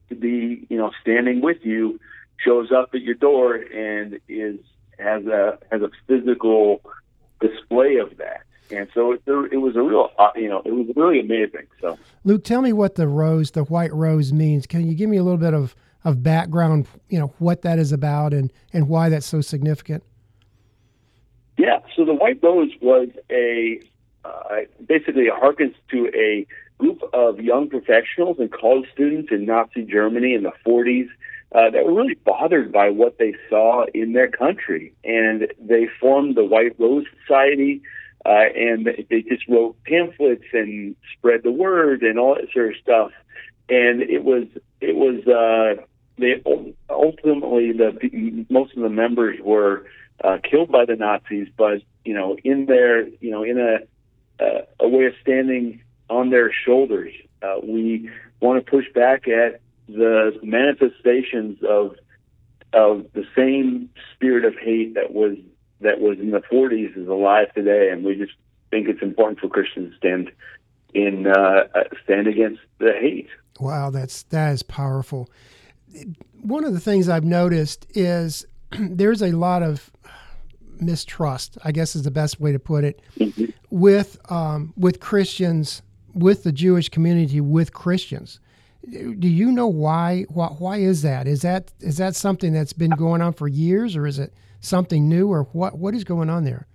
to 0.10 0.16
be 0.16 0.68
you 0.70 0.78
know 0.78 0.92
standing 1.02 1.40
with 1.40 1.64
you 1.64 1.98
shows 2.44 2.72
up 2.74 2.90
at 2.94 3.02
your 3.02 3.16
door 3.16 3.56
and 3.56 4.20
is 4.28 4.60
has 5.00 5.26
a 5.28 5.58
has 5.72 5.82
a 5.82 5.92
physical 6.08 6.82
display 7.40 7.96
of 7.96 8.18
that 8.18 8.44
and 8.72 8.88
so 8.94 9.14
it, 9.14 9.22
it 9.26 9.58
was 9.58 9.76
a 9.76 9.82
real, 9.82 10.10
uh, 10.18 10.30
you 10.36 10.50
know, 10.50 10.62
it 10.66 10.72
was 10.72 10.88
really 10.96 11.20
amazing. 11.20 11.68
So, 11.80 11.98
Luke, 12.24 12.44
tell 12.44 12.62
me 12.62 12.74
what 12.74 12.96
the 12.96 13.08
rose, 13.08 13.52
the 13.52 13.64
white 13.64 13.94
rose, 13.94 14.34
means. 14.34 14.66
Can 14.66 14.88
you 14.88 14.96
give 14.96 15.10
me 15.10 15.18
a 15.18 15.24
little 15.24 15.38
bit 15.38 15.54
of, 15.54 15.76
of 16.04 16.24
background, 16.24 16.88
you 17.10 17.20
know, 17.20 17.34
what 17.40 17.62
that 17.62 17.80
is 17.80 17.92
about 17.92 18.34
and, 18.34 18.52
and 18.74 18.88
why 18.88 19.10
that's 19.10 19.26
so 19.26 19.42
significant? 19.42 20.04
Yeah, 21.58 21.80
so 21.96 22.06
the 22.06 22.14
white 22.14 22.40
rose 22.42 22.72
was 22.82 23.10
a 23.30 23.82
uh, 24.24 24.58
basically 24.88 25.24
it 25.24 25.34
harkens 25.34 25.76
to 25.90 26.12
a 26.16 26.46
group 26.78 27.02
of 27.14 27.40
young 27.40 27.70
professionals 27.70 28.38
and 28.40 28.52
college 28.52 28.90
students 28.92 29.32
in 29.32 29.46
Nazi 29.46 29.84
Germany 29.84 30.34
in 30.34 30.44
the 30.44 30.52
40s 30.66 31.08
uh, 31.54 31.70
that 31.70 31.86
were 31.86 31.94
really 31.94 32.16
bothered 32.16 32.72
by 32.72 32.90
what 32.90 33.18
they 33.20 33.36
saw 33.50 33.86
in 33.94 34.14
their 34.14 34.30
country, 34.30 34.94
and 35.04 35.48
they 35.60 35.88
formed 36.00 36.36
the 36.36 36.46
White 36.46 36.80
Rose 36.80 37.06
Society 37.22 37.82
uh, 38.26 38.46
and 38.56 38.86
they 39.10 39.22
just 39.22 39.48
wrote 39.48 39.76
pamphlets 39.84 40.46
and 40.54 40.96
spread 41.18 41.42
the 41.44 41.52
word 41.52 42.04
and 42.04 42.20
all 42.20 42.36
that 42.36 42.52
sort 42.54 42.70
of 42.70 42.76
stuff. 42.82 43.12
And 43.70 44.02
it 44.02 44.24
was 44.24 44.48
it 44.80 44.96
was 44.96 45.26
uh, 45.28 45.84
they 46.18 46.42
ultimately 46.90 47.72
the 47.72 48.46
most 48.50 48.76
of 48.76 48.84
the 48.84 48.90
members 48.90 49.40
were 49.42 49.86
uh, 50.24 50.38
killed 50.50 50.72
by 50.72 50.86
the 50.86 50.96
Nazis, 50.96 51.48
but 51.58 51.82
you 52.06 52.14
know 52.14 52.38
in 52.44 52.66
their 52.66 53.08
you 53.08 53.32
know 53.32 53.44
in 53.44 53.60
a 53.60 54.44
uh, 54.44 54.62
a 54.80 54.88
way 54.88 55.06
of 55.06 55.14
standing 55.22 55.82
on 56.10 56.30
their 56.30 56.52
shoulders, 56.52 57.14
uh, 57.42 57.56
we 57.64 58.10
want 58.40 58.64
to 58.64 58.70
push 58.70 58.86
back 58.94 59.28
at 59.28 59.62
the 59.88 60.38
manifestations 60.44 61.60
of 61.68 61.96
of 62.74 63.06
the 63.14 63.26
same 63.36 63.90
spirit 64.14 64.46
of 64.46 64.56
hate 64.56 64.94
that 64.96 65.14
was 65.14 65.38
that 65.82 66.00
was 66.00 66.20
in 66.20 66.32
the 66.32 66.42
40s 66.42 66.98
is 66.98 67.08
alive 67.08 67.54
today, 67.54 67.90
and 67.92 68.04
we 68.04 68.16
just 68.16 68.34
think 68.70 68.88
it's 68.88 69.02
important 69.02 69.40
for 69.40 69.50
Christians 69.50 69.92
to 69.92 69.98
stand 69.98 70.32
in 70.94 71.28
uh, 71.28 71.68
uh, 71.76 71.84
stand 72.04 72.28
against 72.28 72.62
the 72.80 72.94
hate. 73.00 73.30
Wow, 73.60 73.90
that's 73.90 74.24
that 74.24 74.52
is 74.54 74.64
powerful. 74.64 75.30
One 76.42 76.64
of 76.64 76.74
the 76.74 76.80
things 76.80 77.10
I've 77.10 77.24
noticed 77.24 77.86
is 77.92 78.46
there's 78.80 79.22
a 79.22 79.32
lot 79.32 79.64
of 79.64 79.92
mistrust. 80.80 81.58
I 81.64 81.72
guess 81.72 81.96
is 81.96 82.04
the 82.04 82.12
best 82.12 82.40
way 82.40 82.52
to 82.52 82.60
put 82.60 82.84
it 82.84 83.02
mm-hmm. 83.18 83.46
with 83.70 84.18
um, 84.32 84.74
with 84.76 85.00
Christians, 85.00 85.82
with 86.14 86.44
the 86.44 86.52
Jewish 86.52 86.90
community, 86.90 87.42
with 87.42 87.74
Christians. 87.74 88.40
Do 88.90 89.28
you 89.28 89.52
know 89.52 89.68
why? 89.68 90.24
Why, 90.30 90.48
why 90.48 90.78
is 90.78 91.04
that? 91.04 91.28
Is 91.28 91.44
that 91.44 91.72
is 91.80 91.98
that 91.98 92.16
something 92.16 92.52
that's 92.52 92.74
been 92.74 92.92
going 92.92 93.22
on 93.22 93.34
for 93.34 93.48
years, 93.48 93.96
or 93.96 94.08
is 94.08 94.18
it 94.18 94.34
something 94.62 95.10
new, 95.10 95.28
or 95.28 95.44
what? 95.52 95.78
What 95.78 95.94
is 95.94 96.04
going 96.04 96.30
on 96.30 96.46
there? 96.46 96.68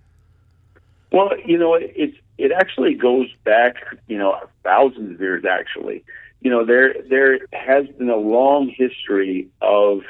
Well, 1.11 1.31
you 1.45 1.57
know, 1.57 1.73
it 1.73 2.13
it 2.37 2.51
actually 2.51 2.93
goes 2.93 3.27
back, 3.43 3.75
you 4.07 4.17
know, 4.17 4.39
thousands 4.63 5.15
of 5.15 5.19
years. 5.19 5.45
Actually, 5.45 6.03
you 6.41 6.51
know, 6.51 6.65
there 6.65 6.93
there 7.09 7.39
has 7.53 7.87
been 7.97 8.09
a 8.09 8.17
long 8.17 8.69
history 8.69 9.47
of 9.61 10.01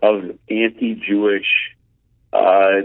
of 0.00 0.38
anti-Jewish, 0.48 1.74
uh, 2.32 2.82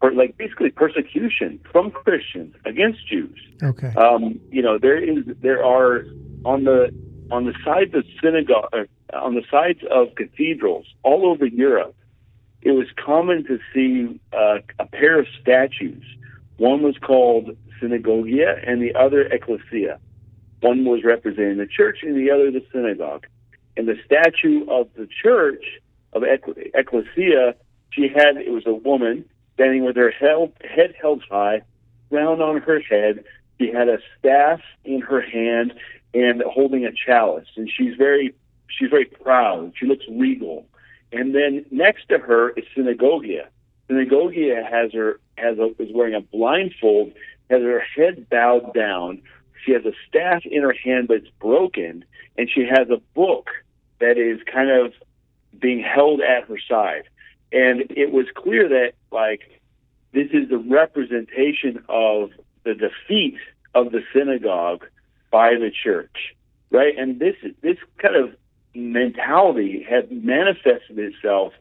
or 0.00 0.12
like 0.12 0.38
basically 0.38 0.70
persecution 0.70 1.60
from 1.70 1.90
Christians 1.90 2.54
against 2.64 3.06
Jews. 3.06 3.38
Okay. 3.62 3.92
Um, 3.94 4.40
you 4.50 4.62
know, 4.62 4.78
there 4.78 4.96
is 4.96 5.24
there 5.42 5.64
are 5.64 6.06
on 6.44 6.64
the 6.64 6.94
on 7.30 7.44
the 7.44 7.54
sides 7.64 7.94
of 7.94 8.04
synagogue, 8.22 8.70
uh, 8.72 8.84
on 9.16 9.34
the 9.34 9.42
sides 9.50 9.80
of 9.90 10.14
cathedrals 10.14 10.86
all 11.02 11.26
over 11.26 11.44
Europe 11.44 11.94
it 12.62 12.72
was 12.72 12.86
common 13.04 13.44
to 13.44 13.58
see 13.72 14.20
uh, 14.32 14.58
a 14.78 14.86
pair 14.86 15.18
of 15.18 15.26
statues. 15.40 16.04
One 16.56 16.82
was 16.82 16.96
called 16.98 17.56
Synagogia 17.80 18.60
and 18.66 18.82
the 18.82 18.94
other 18.94 19.22
Ecclesia. 19.22 19.98
One 20.60 20.84
was 20.84 21.04
representing 21.04 21.58
the 21.58 21.66
church 21.66 21.98
and 22.02 22.16
the 22.16 22.30
other 22.30 22.50
the 22.50 22.64
synagogue. 22.72 23.26
And 23.76 23.86
the 23.86 23.96
statue 24.04 24.68
of 24.68 24.88
the 24.96 25.08
church 25.22 25.64
of 26.12 26.24
Ecclesia, 26.24 27.54
she 27.90 28.08
had, 28.08 28.36
it 28.36 28.50
was 28.50 28.66
a 28.66 28.74
woman 28.74 29.24
standing 29.54 29.84
with 29.84 29.96
her 29.96 30.10
head 30.10 30.94
held 31.00 31.22
high, 31.30 31.62
crown 32.10 32.40
on 32.40 32.60
her 32.60 32.80
head. 32.80 33.24
She 33.60 33.68
had 33.72 33.88
a 33.88 33.98
staff 34.18 34.60
in 34.84 35.00
her 35.00 35.20
hand 35.20 35.74
and 36.14 36.42
holding 36.42 36.84
a 36.84 36.90
chalice. 36.92 37.48
And 37.56 37.70
she's 37.70 37.94
very 37.96 38.34
she's 38.68 38.90
very 38.90 39.04
proud. 39.04 39.72
She 39.76 39.86
looks 39.86 40.04
regal. 40.10 40.66
And 41.12 41.34
then 41.34 41.64
next 41.70 42.08
to 42.08 42.18
her 42.18 42.50
is 42.50 42.64
Synagogia. 42.76 43.48
Synagogia 43.88 44.68
has 44.68 44.92
her 44.92 45.20
has 45.36 45.58
a, 45.58 45.70
is 45.78 45.92
wearing 45.94 46.14
a 46.14 46.20
blindfold, 46.20 47.12
has 47.50 47.62
her 47.62 47.80
head 47.80 48.28
bowed 48.28 48.74
down. 48.74 49.22
She 49.64 49.72
has 49.72 49.84
a 49.84 49.92
staff 50.08 50.44
in 50.44 50.62
her 50.62 50.72
hand, 50.72 51.08
but 51.08 51.18
it's 51.18 51.30
broken, 51.40 52.04
and 52.36 52.50
she 52.50 52.66
has 52.66 52.90
a 52.90 53.00
book 53.14 53.48
that 54.00 54.18
is 54.18 54.40
kind 54.52 54.70
of 54.70 54.92
being 55.58 55.82
held 55.82 56.20
at 56.20 56.44
her 56.44 56.58
side. 56.68 57.04
And 57.52 57.90
it 57.90 58.12
was 58.12 58.26
clear 58.34 58.68
that 58.68 58.92
like 59.10 59.60
this 60.12 60.28
is 60.32 60.48
the 60.48 60.58
representation 60.58 61.82
of 61.88 62.30
the 62.64 62.74
defeat 62.74 63.38
of 63.74 63.92
the 63.92 64.02
synagogue 64.12 64.86
by 65.30 65.54
the 65.54 65.70
church, 65.70 66.34
right? 66.70 66.96
And 66.96 67.18
this 67.18 67.36
is 67.42 67.54
this 67.62 67.76
kind 67.98 68.16
of 68.16 68.34
mentality 68.78 69.84
had 69.88 70.10
manifested 70.10 70.98
itself 70.98 71.52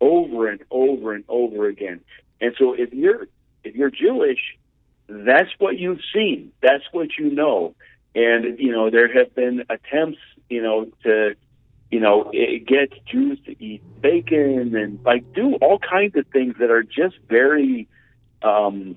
over 0.00 0.48
and 0.48 0.60
over 0.70 1.14
and 1.14 1.24
over 1.28 1.66
again. 1.66 2.00
And 2.40 2.54
so 2.58 2.74
if 2.74 2.92
you're 2.92 3.28
if 3.64 3.74
you're 3.74 3.90
Jewish, 3.90 4.56
that's 5.08 5.50
what 5.58 5.78
you've 5.78 6.00
seen. 6.14 6.52
That's 6.62 6.84
what 6.92 7.16
you 7.18 7.30
know. 7.30 7.74
And 8.14 8.58
you 8.58 8.72
know 8.72 8.90
there 8.90 9.12
have 9.12 9.34
been 9.34 9.64
attempts, 9.68 10.18
you 10.48 10.62
know, 10.62 10.86
to 11.02 11.34
you 11.90 12.00
know 12.00 12.30
eh, 12.30 12.58
get 12.66 12.92
Jews 13.06 13.38
to 13.46 13.62
eat 13.62 13.82
bacon 14.00 14.74
and 14.76 14.98
like 15.04 15.32
do 15.32 15.54
all 15.56 15.78
kinds 15.78 16.16
of 16.16 16.26
things 16.28 16.56
that 16.60 16.70
are 16.70 16.82
just 16.82 17.16
very 17.28 17.88
um 18.42 18.96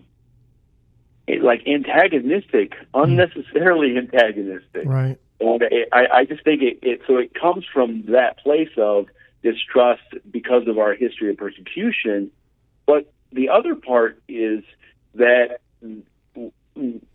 eh, 1.27 1.37
like 1.41 1.65
antagonistic, 1.67 2.73
hmm. 2.93 3.01
unnecessarily 3.01 3.97
antagonistic. 3.97 4.85
Right. 4.85 5.17
And 5.39 5.63
I, 5.91 6.07
I 6.13 6.25
just 6.25 6.43
think 6.43 6.61
it, 6.61 6.79
it 6.81 7.01
so 7.07 7.17
it 7.17 7.33
comes 7.33 7.65
from 7.71 8.03
that 8.09 8.37
place 8.39 8.71
of 8.77 9.07
distrust 9.41 10.03
because 10.29 10.67
of 10.67 10.77
our 10.77 10.93
history 10.93 11.29
of 11.29 11.37
persecution. 11.37 12.31
But 12.85 13.11
the 13.31 13.49
other 13.49 13.75
part 13.75 14.21
is 14.27 14.63
that 15.15 15.59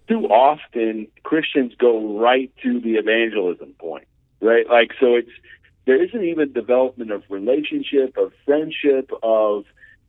too 0.09 0.27
often 0.27 1.09
Christians 1.23 1.73
go 1.79 2.19
right 2.19 2.53
to 2.63 2.81
the 2.81 2.95
evangelism 2.95 3.75
point, 3.79 4.07
right? 4.41 4.69
Like, 4.69 4.93
so 5.01 5.15
it's, 5.15 5.31
there 5.87 6.03
isn't 6.03 6.25
even 6.25 6.53
development 6.53 7.11
of 7.11 7.23
relationship, 7.29 8.17
of 8.17 8.33
friendship, 8.45 9.11
of 9.23 9.65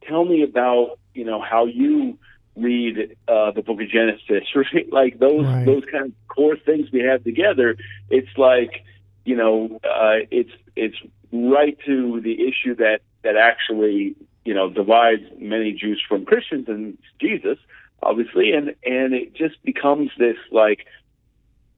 tell 0.08 0.24
me 0.26 0.44
about, 0.44 1.00
you 1.14 1.26
know, 1.26 1.42
how 1.42 1.66
you 1.66 2.18
read 2.56 3.16
uh, 3.28 3.52
the 3.52 3.62
book 3.62 3.82
of 3.82 3.90
Genesis, 3.90 4.48
right? 4.56 4.92
Like 4.92 5.20
those, 5.20 5.46
Right. 5.46 5.66
those 5.66 5.84
kind 5.92 6.06
of 6.06 6.12
core 6.28 6.58
things 6.58 6.92
we 6.92 7.02
have 7.02 7.24
together. 7.24 7.78
It's 8.10 8.38
like, 8.38 8.84
you 9.26 9.36
know, 9.36 9.80
uh, 9.84 10.26
it's, 10.32 10.52
it's 10.76 10.96
right 11.32 11.78
to 11.86 12.22
the 12.22 12.48
issue 12.48 12.76
that, 12.76 13.00
that 13.24 13.36
actually, 13.36 14.16
you 14.46 14.54
know, 14.54 14.70
divides 14.70 15.24
many 15.40 15.74
Jews 15.74 16.02
from 16.08 16.26
Christians 16.26 16.68
and 16.68 16.98
Jesus, 17.20 17.58
obviously. 18.02 18.52
And, 18.54 18.70
and 18.86 19.14
it 19.14 19.34
just 19.34 19.62
becomes 19.64 20.12
this 20.18 20.38
like, 20.52 20.86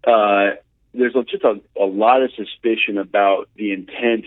uh, 0.06 0.52
there's 0.94 1.16
a, 1.16 1.24
just 1.24 1.44
a, 1.44 1.60
a 1.80 1.86
lot 1.86 2.22
of 2.24 2.32
suspicion 2.36 2.98
about 2.98 3.50
the 3.56 3.72
intent. 3.72 4.26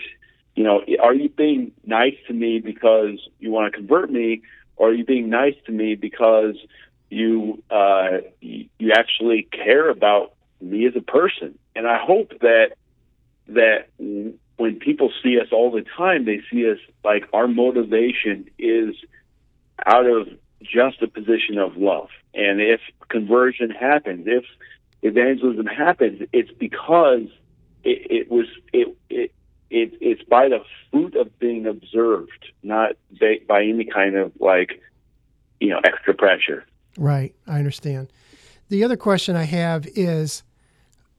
You 0.55 0.65
know, 0.65 0.83
are 1.03 1.15
you 1.15 1.29
being 1.29 1.73
nice 1.85 2.17
to 2.27 2.33
me 2.33 2.61
because 2.61 3.19
you 3.39 3.51
want 3.51 3.73
to 3.73 3.79
convert 3.79 4.11
me, 4.11 4.43
or 4.81 4.89
are 4.89 4.95
you 4.95 5.05
being 5.05 5.29
nice 5.29 5.57
to 5.67 5.73
me 5.73 5.95
because 5.95 6.57
you 7.11 7.63
uh, 7.71 8.23
you 8.41 8.93
actually 8.97 9.47
care 9.53 9.91
about 9.91 10.33
me 10.59 10.87
as 10.87 10.97
a 10.97 11.03
person? 11.03 11.59
And 11.77 11.87
I 11.87 11.99
hope 12.03 12.33
that 12.41 12.69
that 13.49 13.89
when 13.99 14.77
people 14.81 15.13
see 15.23 15.39
us 15.39 15.49
all 15.53 15.71
the 15.71 15.85
time, 15.99 16.25
they 16.25 16.41
see 16.51 16.71
us 16.71 16.79
like 17.05 17.25
our 17.35 17.47
motivation 17.47 18.49
is 18.59 18.95
out 19.85 20.07
of 20.07 20.29
just 20.63 21.03
a 21.03 21.09
position 21.09 21.59
of 21.59 21.77
love. 21.77 22.09
And 22.33 22.63
if 22.63 22.81
conversion 23.11 23.69
happens, 23.69 24.27
if 24.27 24.45
evangelism 25.03 25.67
happens, 25.67 26.23
it's 26.33 26.53
because 26.53 27.27
it, 27.85 28.07
it 28.11 28.31
was 28.31 28.47
it, 28.73 28.97
it 29.11 29.33
it 29.71 29.93
it's 30.01 30.23
by 30.25 30.49
the 30.49 30.61
fruit 30.91 31.15
of 31.17 31.39
being 31.39 31.67
observed, 31.67 32.53
not 32.63 32.93
by, 33.49 33.63
any 33.63 33.85
kind 33.85 34.17
of 34.17 34.33
like 34.41 34.81
you 35.61 35.69
know 35.69 35.81
extra 35.85 36.15
pressure. 36.15 36.67
Right. 36.99 37.35
I 37.47 37.59
understand. 37.59 38.13
The 38.69 38.85
other 38.85 38.97
question 38.97 39.37
I 39.37 39.45
have 39.45 39.87
is 39.95 40.43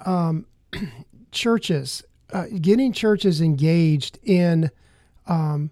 um, 0.06 0.46
churches, 1.32 2.04
uh, 2.32 2.46
getting 2.60 2.94
churches 2.94 3.42
engaged 3.42 4.20
in 4.24 4.70
um, 5.28 5.72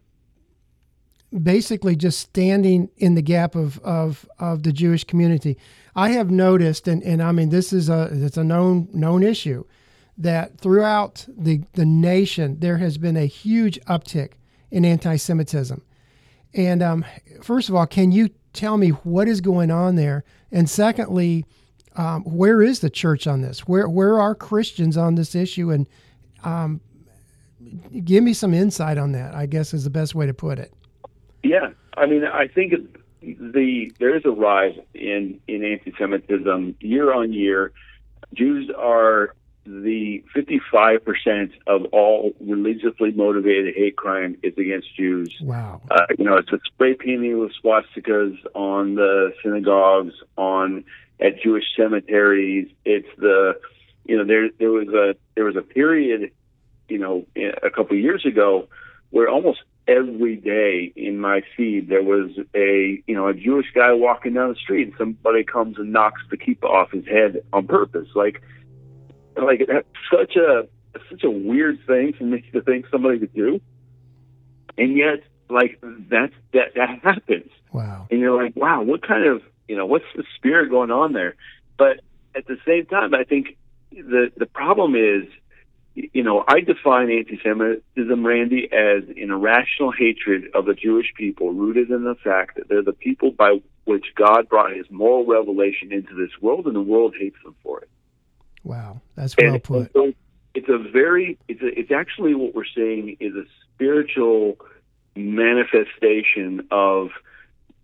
basically 1.44 1.96
just 1.96 2.20
standing 2.20 2.90
in 2.98 3.16
the 3.16 3.22
gap 3.22 3.56
of, 3.56 3.80
of, 3.80 4.28
of 4.40 4.64
the 4.64 4.72
Jewish 4.72 5.04
community. 5.04 5.58
I 5.96 6.10
have 6.10 6.32
noticed, 6.32 6.88
and, 6.88 7.04
and 7.04 7.22
I 7.22 7.32
mean, 7.32 7.50
this 7.50 7.72
is 7.72 7.90
a, 7.90 8.10
it's 8.12 8.38
a 8.38 8.44
known, 8.44 8.90
known 8.94 9.24
issue 9.24 9.66
that 10.20 10.60
throughout 10.60 11.26
the, 11.28 11.64
the 11.74 11.86
nation, 11.86 12.60
there 12.60 12.78
has 12.78 12.98
been 12.98 13.18
a 13.18 13.26
huge 13.26 13.80
uptick 13.86 14.34
in 14.70 14.86
anti-Semitism. 14.86 15.82
And 16.54 16.84
um, 16.84 17.06
first 17.42 17.70
of 17.70 17.76
all, 17.76 17.88
can 17.88 18.12
you 18.12 18.30
tell 18.54 18.78
me 18.78 18.90
what 18.90 19.28
is 19.28 19.40
going 19.40 19.72
on 19.72 19.96
there? 19.96 20.24
And 20.52 20.70
secondly, 20.70 21.46
um, 21.96 22.24
where 22.24 22.62
is 22.62 22.80
the 22.80 22.90
church 22.90 23.28
on 23.28 23.42
this? 23.42 23.62
Where 23.62 23.88
where 23.88 24.20
are 24.20 24.36
Christians 24.36 24.98
on 24.98 25.16
this 25.16 25.36
issue? 25.36 25.72
And 25.72 25.88
um, 26.44 26.82
give 28.04 28.24
me 28.24 28.34
some 28.34 28.54
insight 28.54 28.98
on 28.98 29.12
that. 29.14 29.34
I 29.34 29.46
guess 29.46 29.74
is 29.74 29.84
the 29.84 29.90
best 29.90 30.16
way 30.16 30.26
to 30.26 30.34
put 30.34 30.60
it. 30.60 30.74
Yeah, 31.44 31.72
I 31.98 32.06
mean, 32.06 32.26
I 32.26 32.48
think 32.48 32.74
the 33.22 33.92
there 34.00 34.16
is 34.16 34.26
a 34.26 34.32
rise 34.32 34.78
in 34.94 35.40
in 35.48 35.64
anti-Semitism 35.64 36.76
year 36.80 37.14
on 37.14 37.34
year. 37.34 37.72
Jews 38.34 38.70
are 38.78 39.34
the 39.70 40.24
55% 40.36 41.52
of 41.68 41.86
all 41.92 42.34
religiously 42.40 43.12
motivated 43.12 43.76
hate 43.76 43.96
crime 43.96 44.36
is 44.42 44.58
against 44.58 44.96
Jews. 44.96 45.36
Wow. 45.42 45.82
Uh, 45.92 46.08
you 46.18 46.26
know, 46.26 46.38
it's 46.38 46.52
a 46.52 46.60
spray 46.66 46.96
painting 46.96 47.40
with 47.40 47.52
swastikas 47.64 48.36
on 48.56 48.96
the 48.96 49.32
synagogues, 49.44 50.16
on 50.38 50.86
at 51.20 51.40
Jewish 51.40 51.66
cemeteries. 51.78 52.68
It's 52.84 53.08
the, 53.20 53.60
you 54.06 54.18
know, 54.18 54.26
there 54.26 54.50
there 54.58 54.72
was 54.72 54.88
a 54.88 55.16
there 55.36 55.46
was 55.46 55.56
a 55.56 55.62
period, 55.62 56.32
you 56.88 56.98
know, 56.98 57.28
a 57.36 57.70
couple 57.70 57.96
of 57.96 58.02
years 58.02 58.26
ago, 58.26 58.68
where 59.12 59.30
almost 59.30 59.60
every 59.88 60.36
day 60.36 60.92
in 60.96 61.20
my 61.20 61.44
feed 61.56 61.90
there 61.90 62.04
was 62.04 62.32
a 62.56 63.04
you 63.06 63.14
know 63.16 63.28
a 63.28 63.36
Jewish 63.36 63.68
guy 63.76 63.94
walking 63.94 64.34
down 64.34 64.50
the 64.50 64.56
street 64.56 64.88
and 64.88 64.96
somebody 64.98 65.44
comes 65.44 65.78
and 65.78 65.94
knocks 65.94 66.22
the 66.32 66.38
kippah 66.38 66.64
off 66.64 66.92
his 66.92 67.06
head 67.06 67.44
on 67.54 67.68
purpose. 67.68 68.08
Like 68.16 68.42
like 69.44 69.62
such 70.12 70.36
a 70.36 70.68
such 71.10 71.24
a 71.24 71.30
weird 71.30 71.80
thing 71.86 72.14
for 72.18 72.24
me 72.24 72.44
to 72.54 72.62
think 72.62 72.86
somebody 72.92 73.20
would 73.20 73.34
do, 73.34 73.62
and 74.78 74.98
yet 74.98 75.24
like 75.50 75.80
that's 76.10 76.34
that 76.54 76.74
that 76.76 77.00
happens. 77.04 77.52
Wow. 77.72 78.08
And 78.10 78.20
you're 78.20 78.42
like, 78.42 78.56
wow, 78.56 78.82
what 78.82 79.06
kind 79.06 79.26
of 79.26 79.42
you 79.68 79.76
know 79.76 79.86
what's 79.86 80.06
the 80.16 80.24
spirit 80.36 80.70
going 80.70 80.92
on 80.92 81.14
there? 81.14 81.36
But 81.78 82.02
at 82.36 82.48
the 82.48 82.58
same 82.66 82.86
time, 82.86 83.14
I 83.14 83.24
think 83.24 83.58
the 83.92 84.32
the 84.38 84.46
problem 84.46 84.96
is 84.96 85.28
you 85.96 86.24
know, 86.24 86.44
I 86.48 86.62
define 86.62 87.12
anti-Semitism, 87.12 88.26
Randy, 88.26 88.70
as 88.72 89.04
an 89.10 89.32
irrational 89.32 89.92
hatred 89.92 90.46
of 90.54 90.66
the 90.66 90.74
Jewish 90.74 91.14
people, 91.16 91.52
rooted 91.52 91.90
in 91.90 92.04
the 92.04 92.16
fact 92.16 92.56
that 92.56 92.70
they're 92.70 92.84
the 92.84 92.94
people 92.94 93.32
by 93.32 93.62
which 93.86 94.06
God 94.16 94.48
brought 94.48 94.76
His 94.76 94.86
moral 94.90 95.26
revelation 95.26 95.92
into 95.92 96.14
this 96.16 96.32
world, 96.42 96.68
and 96.68 96.76
the 96.76 96.82
world 96.82 97.16
hates 97.20 97.38
them 97.44 97.56
for 97.64 97.82
it. 97.82 97.90
Wow, 98.64 99.02
that's 99.16 99.36
well 99.38 99.54
And 99.54 99.64
put. 99.64 99.92
so 99.94 100.14
it's 100.54 100.70
a 100.70 100.78
very, 100.78 101.38
it's 101.48 101.62
a, 101.62 101.80
it's 101.80 101.92
actually 101.92 102.36
what 102.36 102.54
we're 102.54 102.66
saying 102.66 103.18
is 103.20 103.34
a 103.36 103.44
spiritual 103.74 104.58
manifestation 105.16 106.68
of, 106.72 107.10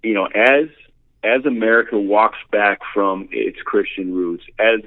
you 0.03 0.13
know, 0.13 0.25
as 0.25 0.67
as 1.23 1.45
America 1.45 1.97
walks 1.99 2.37
back 2.51 2.79
from 2.93 3.27
its 3.31 3.57
Christian 3.63 4.13
roots, 4.13 4.43
as 4.59 4.81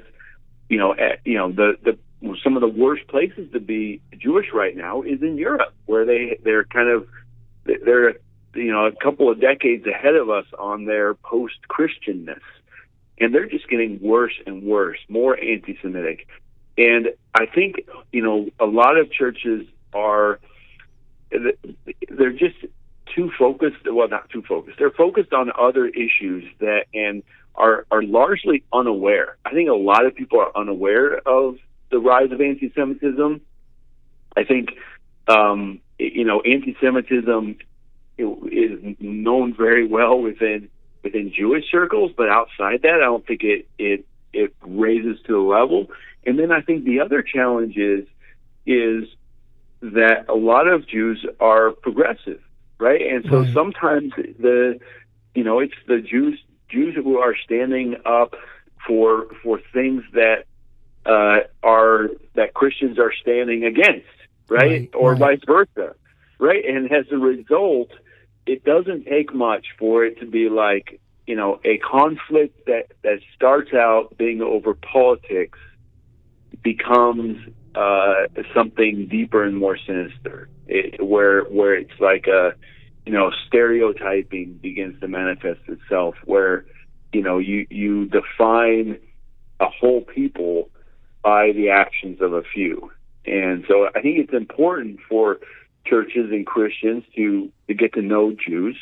you 0.69 0.77
know, 0.77 0.93
at, 0.93 1.19
you 1.25 1.37
know, 1.37 1.51
the 1.51 1.77
the 1.83 1.97
some 2.43 2.55
of 2.55 2.61
the 2.61 2.67
worst 2.67 3.07
places 3.07 3.51
to 3.53 3.59
be 3.59 4.01
Jewish 4.17 4.47
right 4.53 4.75
now 4.75 5.01
is 5.01 5.21
in 5.21 5.37
Europe, 5.37 5.73
where 5.85 6.05
they 6.05 6.39
they're 6.43 6.65
kind 6.65 6.89
of 6.89 7.07
they're 7.65 8.15
you 8.55 8.71
know 8.71 8.85
a 8.85 8.91
couple 8.91 9.29
of 9.31 9.39
decades 9.39 9.85
ahead 9.85 10.15
of 10.15 10.29
us 10.29 10.45
on 10.57 10.85
their 10.85 11.13
post 11.13 11.55
Christianness, 11.69 12.41
and 13.19 13.33
they're 13.33 13.47
just 13.47 13.67
getting 13.67 13.99
worse 14.01 14.33
and 14.45 14.63
worse, 14.63 14.99
more 15.09 15.37
anti-Semitic, 15.37 16.27
and 16.77 17.09
I 17.33 17.45
think 17.45 17.87
you 18.11 18.23
know 18.23 18.49
a 18.59 18.65
lot 18.65 18.97
of 18.97 19.11
churches 19.11 19.65
are 19.93 20.39
they're 21.31 22.31
just 22.31 22.57
too 23.15 23.31
focused. 23.37 23.77
Well, 23.85 24.07
not 24.07 24.29
too 24.29 24.41
focused. 24.41 24.77
They're 24.79 24.91
focused 24.91 25.33
on 25.33 25.51
other 25.57 25.87
issues 25.87 26.45
that 26.59 26.85
and 26.93 27.23
are 27.55 27.85
are 27.91 28.01
largely 28.01 28.63
unaware. 28.71 29.37
I 29.45 29.51
think 29.51 29.69
a 29.69 29.73
lot 29.73 30.05
of 30.05 30.15
people 30.15 30.39
are 30.39 30.51
unaware 30.55 31.17
of 31.27 31.57
the 31.91 31.99
rise 31.99 32.31
of 32.31 32.39
anti-Semitism. 32.39 33.41
I 34.37 34.43
think 34.43 34.69
um, 35.27 35.81
you 35.97 36.23
know 36.23 36.41
anti-Semitism 36.41 37.57
is 38.17 38.95
known 38.99 39.53
very 39.53 39.87
well 39.87 40.21
within 40.21 40.69
within 41.03 41.31
Jewish 41.35 41.65
circles, 41.71 42.11
but 42.15 42.29
outside 42.29 42.81
that, 42.83 42.95
I 42.95 43.05
don't 43.05 43.25
think 43.25 43.43
it 43.43 43.67
it 43.77 44.05
it 44.33 44.53
raises 44.61 45.21
to 45.25 45.33
the 45.33 45.39
level. 45.39 45.87
And 46.25 46.37
then 46.37 46.51
I 46.51 46.61
think 46.61 46.85
the 46.85 46.99
other 46.99 47.21
challenge 47.21 47.77
is 47.77 48.05
is 48.65 49.05
that 49.81 50.25
a 50.27 50.35
lot 50.35 50.67
of 50.67 50.87
Jews 50.87 51.25
are 51.39 51.71
progressive, 51.71 52.41
right? 52.79 53.01
And 53.01 53.25
so 53.29 53.41
Right. 53.41 53.53
sometimes 53.53 54.13
the 54.15 54.79
you 55.33 55.43
know 55.43 55.59
it's 55.59 55.73
the 55.87 55.99
Jews 55.99 56.39
Jews 56.69 56.95
who 56.95 57.17
are 57.17 57.35
standing 57.35 57.95
up 58.05 58.35
for 58.85 59.27
for 59.43 59.59
things 59.73 60.03
that 60.13 60.45
uh, 61.05 61.47
are 61.63 62.09
that 62.35 62.53
Christians 62.53 62.99
are 62.99 63.13
standing 63.13 63.63
against, 63.63 64.07
right? 64.49 64.69
Right, 64.71 64.89
or 64.93 65.11
right. 65.11 65.19
vice 65.19 65.41
versa, 65.45 65.95
right? 66.39 66.63
And 66.65 66.91
as 66.91 67.05
a 67.11 67.17
result, 67.17 67.89
it 68.45 68.63
doesn't 68.63 69.05
take 69.05 69.33
much 69.33 69.67
for 69.77 70.05
it 70.05 70.19
to 70.19 70.25
be 70.25 70.49
like 70.49 70.99
you 71.27 71.35
know 71.35 71.59
a 71.63 71.77
conflict 71.77 72.65
that 72.65 72.87
that 73.03 73.19
starts 73.35 73.73
out 73.73 74.17
being 74.17 74.41
over 74.41 74.73
politics 74.73 75.59
becomes 76.63 77.37
uh, 77.75 78.25
something 78.53 79.07
deeper 79.07 79.43
and 79.43 79.55
more 79.55 79.77
sinister, 79.77 80.49
it, 80.67 81.03
where 81.03 81.43
where 81.45 81.75
it's 81.75 81.99
like 81.99 82.27
a 82.27 82.53
you 83.05 83.13
know 83.13 83.31
stereotyping 83.47 84.59
begins 84.61 84.99
to 85.01 85.07
manifest 85.07 85.61
itself, 85.67 86.15
where 86.25 86.65
you 87.13 87.21
know 87.21 87.37
you 87.37 87.65
you 87.69 88.05
define 88.05 88.97
a 89.59 89.67
whole 89.67 90.01
people 90.01 90.69
by 91.23 91.51
the 91.51 91.69
actions 91.69 92.21
of 92.21 92.33
a 92.33 92.43
few, 92.53 92.91
and 93.25 93.65
so 93.67 93.87
I 93.87 94.01
think 94.01 94.17
it's 94.19 94.33
important 94.33 94.99
for 95.07 95.39
churches 95.85 96.31
and 96.31 96.45
Christians 96.45 97.03
to 97.15 97.51
to 97.67 97.73
get 97.73 97.93
to 97.93 98.01
know 98.01 98.31
Jews, 98.31 98.77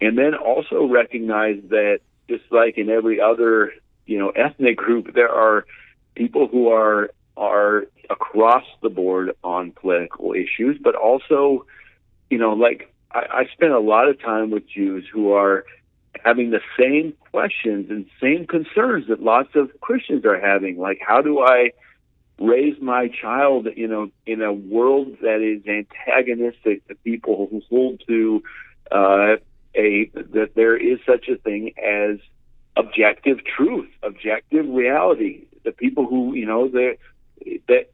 and 0.00 0.16
then 0.18 0.34
also 0.34 0.86
recognize 0.86 1.60
that 1.68 2.00
just 2.28 2.44
like 2.50 2.78
in 2.78 2.88
every 2.88 3.20
other 3.20 3.72
you 4.06 4.18
know 4.18 4.30
ethnic 4.30 4.76
group, 4.76 5.14
there 5.14 5.30
are 5.32 5.66
people 6.14 6.48
who 6.48 6.68
are 6.68 7.10
are 7.36 7.86
across 8.10 8.64
the 8.82 8.90
board 8.90 9.32
on 9.42 9.70
political 9.72 10.32
issues, 10.32 10.78
but 10.82 10.94
also, 10.94 11.64
you 12.28 12.38
know, 12.38 12.52
like 12.52 12.92
I, 13.12 13.20
I 13.32 13.44
spent 13.52 13.72
a 13.72 13.80
lot 13.80 14.08
of 14.08 14.20
time 14.20 14.50
with 14.50 14.68
Jews 14.68 15.04
who 15.10 15.32
are 15.32 15.64
having 16.24 16.50
the 16.50 16.60
same 16.78 17.14
questions 17.30 17.88
and 17.88 18.06
same 18.20 18.46
concerns 18.46 19.06
that 19.08 19.22
lots 19.22 19.50
of 19.54 19.70
Christians 19.80 20.24
are 20.24 20.40
having. 20.40 20.76
Like, 20.76 20.98
how 21.06 21.22
do 21.22 21.40
I 21.40 21.70
raise 22.40 22.80
my 22.80 23.08
child, 23.08 23.68
you 23.76 23.86
know, 23.86 24.10
in 24.26 24.40
a 24.40 24.52
world 24.52 25.18
that 25.20 25.40
is 25.42 25.62
antagonistic 25.68 26.86
to 26.88 26.94
people 26.96 27.46
who 27.50 27.62
hold 27.68 28.02
to 28.08 28.42
uh, 28.90 29.36
a 29.74 30.10
that 30.14 30.52
there 30.56 30.76
is 30.76 30.98
such 31.06 31.28
a 31.28 31.36
thing 31.36 31.72
as 31.78 32.18
objective 32.76 33.38
truth, 33.44 33.90
objective 34.02 34.66
reality. 34.68 35.44
The 35.64 35.72
people 35.72 36.06
who, 36.06 36.34
you 36.34 36.46
know, 36.46 36.68
that 36.68 36.96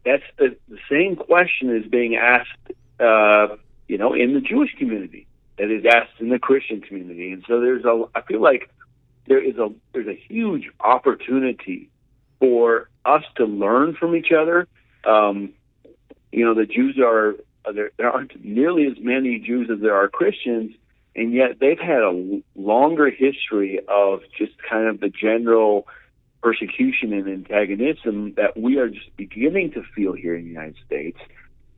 that's 0.05 0.23
the, 0.38 0.57
the 0.69 0.79
same 0.91 1.17
question 1.17 1.75
is 1.76 1.85
being 1.91 2.17
asked, 2.17 2.73
uh, 3.00 3.57
you 3.88 3.99
know, 3.99 4.15
in 4.15 4.35
the 4.35 4.41
Jewish 4.41 4.75
community 4.79 5.26
that 5.59 5.71
is 5.71 5.85
asked 5.85 6.21
in 6.21 6.29
the 6.29 6.38
Christian 6.38 6.81
community, 6.81 7.33
and 7.33 7.45
so 7.49 7.61
there's 7.61 7.85
a. 7.85 8.05
I 8.15 8.23
feel 8.23 8.41
like 8.41 8.71
there 9.26 9.43
is 9.43 9.57
a 9.57 9.71
there's 9.93 10.07
a 10.07 10.15
huge 10.29 10.71
opportunity 10.81 11.91
for 12.38 12.88
us 13.05 13.23
to 13.37 13.45
learn 13.45 13.95
from 13.95 14.14
each 14.14 14.33
other. 14.33 14.66
Um, 15.05 15.52
you 16.33 16.45
know, 16.45 16.55
the 16.55 16.66
Jews 16.66 16.99
are 17.02 17.37
there. 17.73 17.90
There 17.97 18.11
aren't 18.11 18.45
nearly 18.45 18.87
as 18.87 18.99
many 19.00 19.38
Jews 19.38 19.71
as 19.73 19.80
there 19.80 19.95
are 19.95 20.08
Christians, 20.08 20.73
and 21.15 21.32
yet 21.32 21.58
they've 21.61 21.78
had 21.78 22.02
a 22.02 22.43
longer 22.54 23.11
history 23.11 23.80
of 23.89 24.21
just 24.37 24.52
kind 24.69 24.89
of 24.89 25.00
the 25.00 25.08
general 25.08 25.87
persecution 26.43 27.13
and 27.13 27.28
antagonism 27.28 28.34
that 28.37 28.56
we 28.56 28.78
are 28.78 28.89
just 28.89 29.17
beginning 29.17 29.73
to 29.73 29.82
feel 29.95 30.13
here 30.13 30.37
in 30.37 30.45
the 30.45 30.49
United 30.50 30.76
States. 30.84 31.19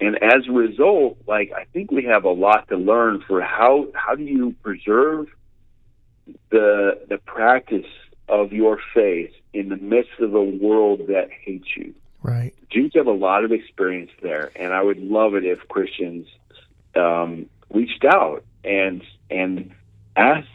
And 0.00 0.16
as 0.22 0.46
a 0.48 0.52
result, 0.52 1.18
like 1.26 1.52
I 1.56 1.64
think 1.72 1.90
we 1.90 2.04
have 2.04 2.24
a 2.24 2.30
lot 2.30 2.68
to 2.68 2.76
learn 2.76 3.22
for 3.26 3.40
how 3.40 3.88
how 3.94 4.14
do 4.14 4.22
you 4.22 4.54
preserve 4.62 5.26
the 6.50 7.00
the 7.08 7.18
practice 7.18 7.86
of 8.28 8.52
your 8.52 8.78
faith 8.94 9.32
in 9.52 9.68
the 9.68 9.76
midst 9.76 10.20
of 10.20 10.34
a 10.34 10.42
world 10.42 11.00
that 11.08 11.28
hates 11.30 11.76
you. 11.76 11.94
Right. 12.22 12.52
Jews 12.70 12.92
have 12.94 13.06
a 13.06 13.12
lot 13.12 13.44
of 13.44 13.52
experience 13.52 14.10
there, 14.22 14.50
and 14.56 14.72
I 14.72 14.82
would 14.82 14.98
love 14.98 15.34
it 15.34 15.44
if 15.44 15.66
Christians 15.68 16.26
um, 16.94 17.46
reached 17.72 18.04
out 18.04 18.44
and 18.64 19.02
and 19.30 19.72
asked 20.16 20.48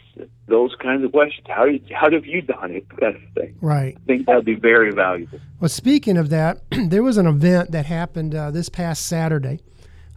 those 0.47 0.75
kinds 0.75 1.03
of 1.03 1.11
questions. 1.11 1.47
How 1.49 1.65
did, 1.65 1.89
how 1.91 2.11
have 2.11 2.25
you 2.25 2.41
done 2.41 2.71
it? 2.71 2.87
Kind 2.89 3.15
of 3.15 3.21
thing. 3.33 3.55
Right. 3.61 3.97
I 3.97 4.05
think 4.05 4.25
that 4.27 4.35
would 4.35 4.45
be 4.45 4.55
very 4.55 4.91
valuable. 4.91 5.39
Well, 5.59 5.69
speaking 5.69 6.17
of 6.17 6.29
that, 6.29 6.61
there 6.71 7.03
was 7.03 7.17
an 7.17 7.27
event 7.27 7.71
that 7.71 7.85
happened 7.85 8.35
uh, 8.35 8.51
this 8.51 8.69
past 8.69 9.07
Saturday 9.07 9.61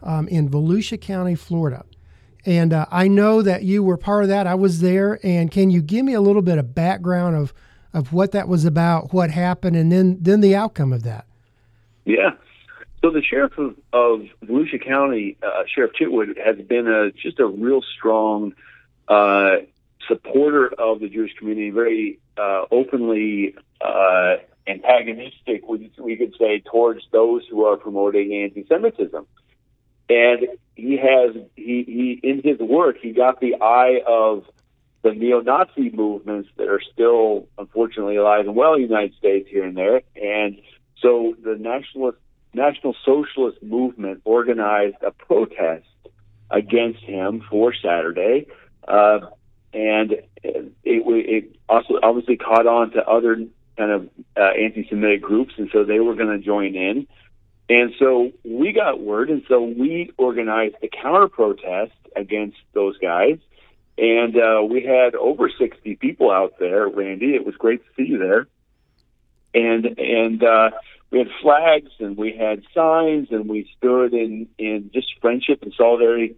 um, 0.03 0.27
in 0.27 0.49
Volusia 0.49 0.99
County, 0.99 1.35
Florida. 1.35 1.85
And 2.47 2.71
uh, 2.71 2.85
I 2.89 3.09
know 3.09 3.41
that 3.41 3.63
you 3.63 3.83
were 3.83 3.97
part 3.97 4.23
of 4.23 4.29
that. 4.29 4.47
I 4.47 4.55
was 4.55 4.79
there. 4.79 5.19
And 5.21 5.51
can 5.51 5.69
you 5.69 5.81
give 5.81 6.05
me 6.05 6.13
a 6.13 6.21
little 6.21 6.41
bit 6.41 6.57
of 6.57 6.73
background 6.73 7.35
of, 7.35 7.53
of 7.93 8.13
what 8.13 8.31
that 8.31 8.47
was 8.47 8.63
about, 8.63 9.13
what 9.13 9.31
happened, 9.31 9.75
and 9.75 9.91
then, 9.91 10.17
then 10.21 10.39
the 10.39 10.55
outcome 10.55 10.93
of 10.93 11.03
that? 11.03 11.25
Yeah. 12.05 12.31
So 13.03 13.11
the 13.11 13.21
sheriff 13.21 13.57
of, 13.57 13.75
of 13.91 14.21
Volusia 14.45 14.81
County, 14.81 15.35
uh, 15.43 15.63
Sheriff 15.67 15.91
Chitwood, 15.99 16.37
has 16.43 16.55
been 16.65 16.87
a 16.87 17.11
just 17.11 17.37
a 17.41 17.45
real 17.45 17.81
strong 17.81 18.53
uh, 19.09 19.57
supporter 20.07 20.67
of 20.79 21.01
the 21.01 21.09
Jewish 21.09 21.33
community, 21.33 21.69
very 21.69 22.19
uh, 22.37 22.63
openly 22.71 23.55
uh, 23.81 24.37
antagonistic, 24.67 25.67
we, 25.67 25.91
we 25.97 26.15
could 26.15 26.33
say, 26.39 26.61
towards 26.61 27.01
those 27.11 27.43
who 27.51 27.65
are 27.65 27.75
promoting 27.75 28.33
anti-Semitism. 28.33 29.27
And 30.09 30.47
he 30.77 30.97
has 30.97 31.35
he, 31.55 31.83
he 31.85 32.19
in 32.23 32.41
his 32.43 32.59
work 32.59 32.97
he 33.01 33.11
got 33.11 33.39
the 33.39 33.55
eye 33.55 33.99
of 34.07 34.45
the 35.01 35.11
neo-Nazi 35.11 35.89
movements 35.91 36.49
that 36.57 36.67
are 36.67 36.81
still 36.93 37.47
unfortunately 37.57 38.15
alive 38.15 38.45
and 38.45 38.55
well 38.55 38.73
in 38.73 38.81
the 38.81 38.87
United 38.87 39.15
States 39.15 39.49
here 39.49 39.63
and 39.63 39.75
there, 39.75 40.01
and 40.15 40.59
so 41.01 41.35
the 41.43 41.55
nationalist 41.55 42.17
National 42.53 42.95
Socialist 43.05 43.61
movement 43.61 44.21
organized 44.25 44.97
a 45.05 45.11
protest 45.11 45.85
against 46.49 46.99
him 46.99 47.43
for 47.49 47.73
Saturday, 47.73 48.47
uh, 48.87 49.19
and 49.73 50.13
it, 50.43 50.73
it 50.83 51.55
also 51.69 51.99
obviously 52.01 52.37
caught 52.37 52.65
on 52.65 52.91
to 52.91 53.05
other 53.05 53.35
kind 53.77 53.91
of 53.91 54.09
uh, 54.35 54.41
anti-Semitic 54.59 55.21
groups, 55.21 55.53
and 55.57 55.69
so 55.71 55.83
they 55.83 55.99
were 55.99 56.15
going 56.15 56.35
to 56.35 56.43
join 56.43 56.75
in. 56.75 57.07
And 57.69 57.93
so 57.99 58.31
we 58.45 58.71
got 58.71 58.99
word, 58.99 59.29
and 59.29 59.43
so 59.47 59.61
we 59.61 60.11
organized 60.17 60.75
a 60.81 60.87
counter 60.87 61.27
protest 61.27 61.91
against 62.15 62.57
those 62.73 62.97
guys. 62.97 63.39
And 63.97 64.37
uh, 64.37 64.63
we 64.63 64.83
had 64.83 65.15
over 65.15 65.49
60 65.49 65.95
people 65.95 66.31
out 66.31 66.59
there, 66.59 66.87
Randy. 66.87 67.35
It 67.35 67.45
was 67.45 67.55
great 67.55 67.83
to 67.83 67.89
see 67.97 68.09
you 68.09 68.19
there. 68.19 68.47
And 69.53 69.97
and 69.97 70.43
uh, 70.43 70.69
we 71.09 71.19
had 71.19 71.27
flags 71.41 71.89
and 71.99 72.15
we 72.15 72.35
had 72.37 72.63
signs 72.73 73.29
and 73.31 73.49
we 73.49 73.69
stood 73.77 74.13
in 74.13 74.47
in 74.57 74.91
just 74.93 75.07
friendship 75.19 75.63
and 75.63 75.73
solidarity 75.75 76.35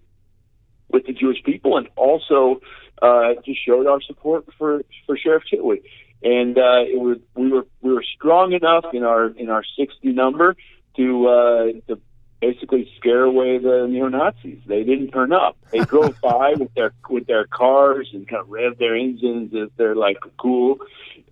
with 0.89 1.05
the 1.05 1.13
Jewish 1.13 1.43
people, 1.43 1.77
and 1.77 1.87
also 1.95 2.61
uh, 3.01 3.33
just 3.45 3.63
showed 3.65 3.87
our 3.87 4.01
support 4.01 4.45
for 4.57 4.83
for 5.05 5.17
Sheriff 5.17 5.43
Chitwood. 5.51 5.83
And 6.23 6.57
uh, 6.57 6.83
it 6.87 6.99
was 6.99 7.17
we 7.35 7.51
were 7.51 7.67
we 7.81 7.93
were 7.93 8.03
strong 8.15 8.53
enough 8.53 8.85
in 8.93 9.03
our 9.03 9.27
in 9.27 9.49
our 9.49 9.63
60 9.77 10.11
number 10.13 10.55
to 10.99 11.27
uh, 11.27 11.63
to 11.87 11.99
basically 12.41 12.89
scare 12.97 13.23
away 13.23 13.57
the 13.57 13.87
neo 13.89 14.07
Nazis. 14.07 14.59
They 14.65 14.83
didn't 14.83 15.11
turn 15.11 15.33
up. 15.33 15.57
They 15.71 15.79
drove 15.93 16.19
by 16.21 16.53
with 16.57 16.73
their 16.75 16.93
with 17.09 17.25
their 17.27 17.45
cars 17.47 18.09
and 18.13 18.27
kind 18.27 18.41
of 18.41 18.47
revved 18.47 18.77
their 18.79 18.95
engines 18.95 19.53
as 19.55 19.69
they're 19.77 19.95
like 19.95 20.17
cool. 20.37 20.77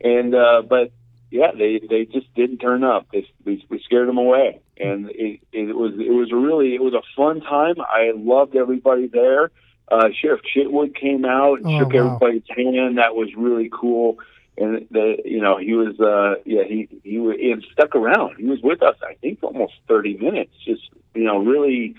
And 0.01 0.33
uh, 0.35 0.63
but 0.67 0.91
yeah, 1.29 1.51
they 1.57 1.79
they 1.89 2.05
just 2.05 2.33
didn't 2.35 2.57
turn 2.59 2.83
up. 2.83 3.07
They, 3.11 3.27
we, 3.45 3.63
we 3.69 3.81
scared 3.83 4.07
them 4.07 4.17
away, 4.17 4.59
and 4.77 5.09
it, 5.09 5.41
it 5.51 5.75
was 5.75 5.93
it 5.93 6.11
was 6.13 6.31
really 6.31 6.73
it 6.75 6.81
was 6.81 6.93
a 6.93 7.03
fun 7.15 7.41
time. 7.41 7.75
I 7.79 8.11
loved 8.15 8.55
everybody 8.55 9.07
there. 9.07 9.51
Uh, 9.89 10.09
Sheriff 10.21 10.41
Chitwood 10.55 10.95
came 10.99 11.23
out 11.23 11.59
and 11.61 11.67
Oh, 11.67 11.79
shook 11.79 11.93
wow. 11.93 12.05
everybody's 12.17 12.43
hand. 12.49 12.97
That 12.97 13.15
was 13.15 13.29
really 13.37 13.69
cool. 13.71 14.17
And 14.57 14.87
the 14.89 15.17
you 15.23 15.41
know 15.41 15.57
he 15.57 15.73
was 15.73 15.99
uh 15.99 16.41
yeah 16.45 16.63
he 16.63 16.87
he, 17.03 17.19
wa- 17.19 17.37
he 17.37 17.53
stuck 17.71 17.95
around. 17.95 18.37
He 18.37 18.45
was 18.45 18.59
with 18.61 18.81
us 18.81 18.95
I 19.01 19.13
think 19.15 19.43
almost 19.43 19.73
thirty 19.87 20.17
minutes. 20.17 20.53
Just 20.65 20.89
you 21.13 21.23
know 21.23 21.37
really 21.39 21.95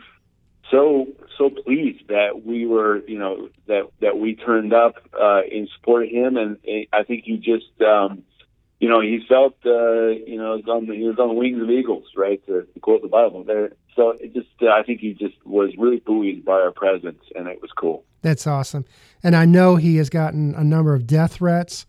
so 0.71 1.07
so 1.37 1.51
pleased 1.51 2.09
that 2.09 2.45
we 2.45 2.67
were 2.67 2.99
you 3.07 3.19
know 3.19 3.49
that 3.67 3.89
that 4.01 4.19
we 4.19 4.35
turned 4.35 4.73
up 4.73 4.97
uh, 5.19 5.43
in 5.51 5.69
support 5.77 6.05
of 6.05 6.11
him, 6.11 6.37
and 6.37 6.57
uh, 6.69 6.97
I 6.97 7.05
think 7.05 7.25
he 7.25 7.37
just 7.37 7.81
um, 7.81 8.25
you 8.81 8.89
know, 8.89 9.01
he 9.01 9.25
felt, 9.29 9.57
uh, 9.67 10.07
you 10.07 10.37
know, 10.37 10.57
he 10.57 10.63
was 10.63 10.69
on 10.69 10.87
the, 10.87 10.95
he 10.95 11.03
was 11.03 11.19
on 11.19 11.29
the 11.29 11.35
wings 11.35 11.61
of 11.61 11.69
eagles, 11.69 12.05
right? 12.17 12.45
To, 12.47 12.63
to 12.63 12.81
quote 12.81 13.03
the 13.03 13.09
Bible. 13.09 13.43
There, 13.43 13.73
so 13.97 14.11
it 14.11 14.35
just, 14.35 14.49
uh, 14.63 14.69
I 14.69 14.85
think 14.85 15.01
he 15.01 15.15
just 15.15 15.35
was 15.45 15.73
really 15.77 15.99
buoyed 15.99 16.45
by 16.45 16.61
our 16.61 16.71
presence, 16.71 17.23
and 17.35 17.49
it 17.49 17.61
was 17.61 17.73
cool. 17.73 18.05
That's 18.23 18.47
awesome. 18.47 18.85
And 19.23 19.35
I 19.35 19.45
know 19.47 19.77
he 19.77 19.97
has 19.97 20.11
gotten 20.11 20.55
a 20.55 20.63
number 20.63 20.95
of 20.95 21.07
death 21.07 21.35
threats. 21.35 21.87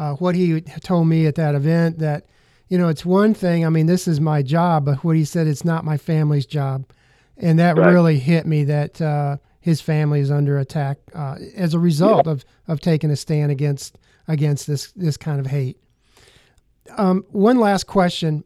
Uh, 0.00 0.14
what 0.14 0.34
he 0.34 0.62
told 0.82 1.06
me 1.06 1.26
at 1.26 1.34
that 1.34 1.54
event 1.54 1.98
that, 1.98 2.24
you 2.68 2.78
know, 2.78 2.88
it's 2.88 3.04
one 3.04 3.34
thing. 3.34 3.66
I 3.66 3.68
mean, 3.68 3.84
this 3.84 4.08
is 4.08 4.18
my 4.18 4.40
job, 4.40 4.86
but 4.86 5.04
what 5.04 5.14
he 5.14 5.26
said, 5.26 5.46
it's 5.46 5.62
not 5.62 5.84
my 5.84 5.98
family's 5.98 6.46
job, 6.46 6.86
and 7.36 7.58
that 7.58 7.76
Right. 7.76 7.92
really 7.92 8.18
hit 8.18 8.46
me. 8.46 8.64
That 8.64 8.98
uh, 9.02 9.36
his 9.60 9.82
family 9.82 10.20
is 10.20 10.30
under 10.30 10.58
attack 10.58 10.96
uh, 11.14 11.36
as 11.54 11.74
a 11.74 11.78
result 11.78 12.26
of 12.26 12.46
of 12.66 12.80
taking 12.80 13.10
a 13.10 13.16
stand 13.16 13.52
against 13.52 13.98
against 14.26 14.66
this 14.66 14.90
this 14.92 15.18
kind 15.18 15.38
of 15.38 15.46
hate. 15.48 15.76
Um, 16.96 17.26
one 17.30 17.58
last 17.58 17.86
question. 17.86 18.42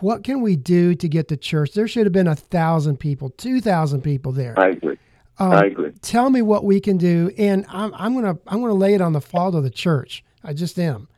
What 0.00 0.24
can 0.24 0.42
we 0.42 0.56
do 0.56 0.94
to 0.94 1.08
get 1.08 1.28
the 1.28 1.38
church? 1.38 1.72
There 1.72 1.88
should 1.88 2.04
have 2.04 2.12
been 2.12 2.28
a 2.28 2.36
thousand 2.36 2.98
people, 2.98 3.30
two 3.30 3.62
thousand 3.62 4.02
people 4.02 4.32
there. 4.32 4.58
I 4.58 4.68
agree. 4.68 4.98
Um, 5.38 5.52
I 5.52 5.64
agree. 5.64 5.92
Tell 6.02 6.28
me 6.28 6.42
what 6.42 6.64
we 6.64 6.80
can 6.80 6.98
do, 6.98 7.30
and 7.38 7.64
I'm, 7.70 7.94
I'm 7.94 8.14
gonna 8.14 8.36
I'm 8.46 8.60
gonna 8.60 8.74
lay 8.74 8.92
it 8.92 9.00
on 9.00 9.14
the 9.14 9.22
fault 9.22 9.54
of 9.54 9.62
the 9.62 9.70
church. 9.70 10.22
I 10.44 10.52
just 10.52 10.78
am. 10.78 11.08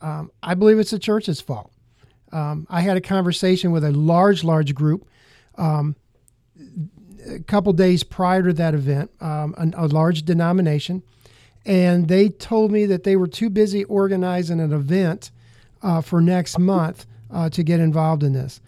Um, 0.00 0.30
I 0.42 0.54
believe 0.54 0.78
it's 0.78 0.90
the 0.90 0.98
church's 0.98 1.40
fault. 1.40 1.72
Um, 2.32 2.66
I 2.70 2.80
had 2.80 2.96
a 2.96 3.00
conversation 3.00 3.72
with 3.72 3.84
a 3.84 3.92
large, 3.92 4.42
large 4.42 4.74
group 4.74 5.06
um, 5.56 5.96
a 7.28 7.40
couple 7.40 7.72
days 7.72 8.02
prior 8.02 8.42
to 8.42 8.52
that 8.54 8.74
event, 8.74 9.10
um, 9.20 9.54
an, 9.58 9.74
a 9.76 9.86
large 9.86 10.22
denomination, 10.22 11.02
and 11.64 12.08
they 12.08 12.28
told 12.28 12.72
me 12.72 12.86
that 12.86 13.04
they 13.04 13.16
were 13.16 13.28
too 13.28 13.50
busy 13.50 13.84
organizing 13.84 14.60
an 14.60 14.72
event 14.72 15.30
uh, 15.82 16.00
for 16.00 16.20
next 16.20 16.58
month 16.58 17.06
uh, 17.30 17.48
to 17.50 17.62
get 17.62 17.80
involved 17.80 18.22
in 18.22 18.32
this. 18.32 18.60